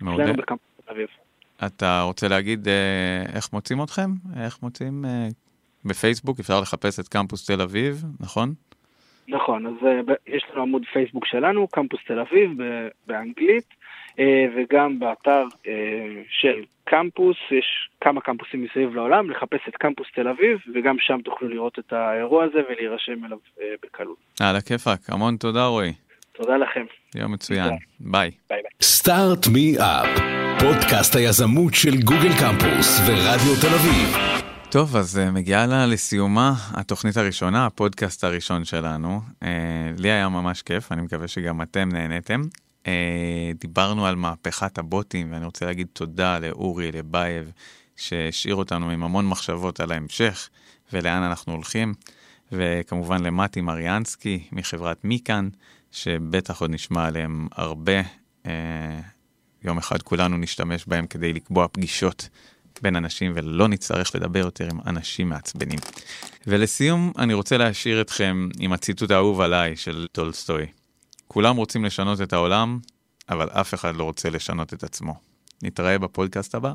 מעולה. 0.00 0.32
בקמפוס 0.32 0.68
תל 0.86 0.92
אביב. 0.92 1.08
אתה 1.66 2.02
רוצה 2.02 2.28
להגיד 2.28 2.68
אה, 2.68 3.22
איך 3.36 3.52
מוצאים 3.52 3.82
אתכם? 3.82 4.10
איך 4.44 4.62
מוצאים? 4.62 5.04
אה, 5.04 5.28
בפייסבוק 5.84 6.40
אפשר 6.40 6.60
לחפש 6.60 7.00
את 7.00 7.08
קמפוס 7.08 7.46
תל 7.46 7.60
אביב, 7.60 8.04
נכון? 8.20 8.54
נכון, 9.28 9.66
אז 9.66 9.72
אה, 9.86 10.14
יש 10.26 10.44
לנו 10.52 10.62
עמוד 10.62 10.82
פייסבוק 10.92 11.26
שלנו, 11.26 11.68
קמפוס 11.68 12.00
תל 12.06 12.20
אביב 12.20 12.50
באנגלית, 13.06 13.74
וגם 14.56 14.98
באתר 14.98 15.44
אה, 15.66 15.72
של 16.28 16.62
קמפוס, 16.84 17.36
יש 17.50 17.88
כמה 18.00 18.20
קמפוסים 18.20 18.64
מסביב 18.64 18.94
לעולם, 18.94 19.30
לחפש 19.30 19.60
את 19.68 19.76
קמפוס 19.76 20.06
תל 20.14 20.28
אביב, 20.28 20.58
וגם 20.74 20.96
שם 20.98 21.18
תוכלו 21.24 21.48
לראות 21.48 21.78
את 21.78 21.92
האירוע 21.92 22.44
הזה 22.44 22.58
ולהירשם 22.68 23.24
אליו 23.24 23.38
בקלות. 23.82 24.16
על 24.40 24.56
הכיפאק, 24.56 25.00
המון 25.08 25.36
תודה 25.36 25.66
רועי. 25.66 25.92
תודה 26.32 26.56
לכם. 26.56 26.84
יום 27.14 27.32
מצוין, 27.32 27.70
ביי. 28.00 28.30
ביי 28.50 28.62
ביי. 28.62 28.62
Start 28.82 29.46
Me 29.52 29.76
Up, 29.78 30.20
פודקאסט 30.60 31.16
היזמות 31.16 31.74
של 31.74 31.96
גוגל 32.04 32.32
קמפוס 32.40 33.00
ורדיו 33.06 33.60
תל 33.60 33.74
אביב. 33.74 34.34
טוב, 34.70 34.96
אז 34.96 35.20
מגיעה 35.32 35.66
לה 35.66 35.86
לסיומה 35.86 36.52
התוכנית 36.74 37.16
הראשונה, 37.16 37.66
הפודקאסט 37.66 38.24
הראשון 38.24 38.64
שלנו. 38.64 39.20
לי 39.98 40.10
היה 40.10 40.28
ממש 40.28 40.62
כיף, 40.62 40.92
אני 40.92 41.02
מקווה 41.02 41.28
שגם 41.28 41.62
אתם 41.62 41.88
נהניתם. 41.92 42.40
אה, 42.84 42.86
דיברנו 43.60 44.06
על 44.06 44.16
מהפכת 44.16 44.78
הבוטים, 44.78 45.32
ואני 45.32 45.44
רוצה 45.44 45.66
להגיד 45.66 45.86
תודה 45.92 46.38
לאורי 46.38 46.92
לבייב, 46.92 47.52
שהשאיר 47.96 48.54
אותנו 48.54 48.90
עם 48.90 49.02
המון 49.02 49.26
מחשבות 49.26 49.80
על 49.80 49.92
ההמשך 49.92 50.48
ולאן 50.92 51.22
אנחנו 51.22 51.52
הולכים, 51.52 51.94
וכמובן 52.52 53.22
למתי 53.22 53.60
מריאנסקי 53.60 54.48
מחברת 54.52 55.04
מיקאן, 55.04 55.48
שבטח 55.92 56.60
עוד 56.60 56.70
נשמע 56.70 57.06
עליהם 57.06 57.48
הרבה. 57.52 58.00
אה, 58.44 58.48
יום 59.64 59.78
אחד 59.78 60.02
כולנו 60.02 60.36
נשתמש 60.36 60.84
בהם 60.86 61.06
כדי 61.06 61.32
לקבוע 61.32 61.68
פגישות 61.68 62.28
בין 62.82 62.96
אנשים 62.96 63.32
ולא 63.34 63.68
נצטרך 63.68 64.14
לדבר 64.14 64.38
יותר 64.38 64.68
עם 64.70 64.80
אנשים 64.86 65.28
מעצבנים. 65.28 65.78
ולסיום, 66.46 67.12
אני 67.18 67.34
רוצה 67.34 67.56
להשאיר 67.56 68.00
אתכם 68.00 68.48
עם 68.58 68.72
הציטוט 68.72 69.10
האהוב 69.10 69.40
עליי 69.40 69.76
של 69.76 70.06
טולסטוי. 70.12 70.66
כולם 71.34 71.56
רוצים 71.56 71.84
לשנות 71.84 72.20
את 72.20 72.32
העולם, 72.32 72.78
אבל 73.28 73.48
אף 73.50 73.74
אחד 73.74 73.96
לא 73.96 74.04
רוצה 74.04 74.30
לשנות 74.30 74.74
את 74.74 74.82
עצמו. 74.84 75.14
נתראה 75.62 75.98
בפודקאסט 75.98 76.54
הבא. 76.54 76.74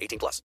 18 0.00 0.18
plus. 0.18 0.38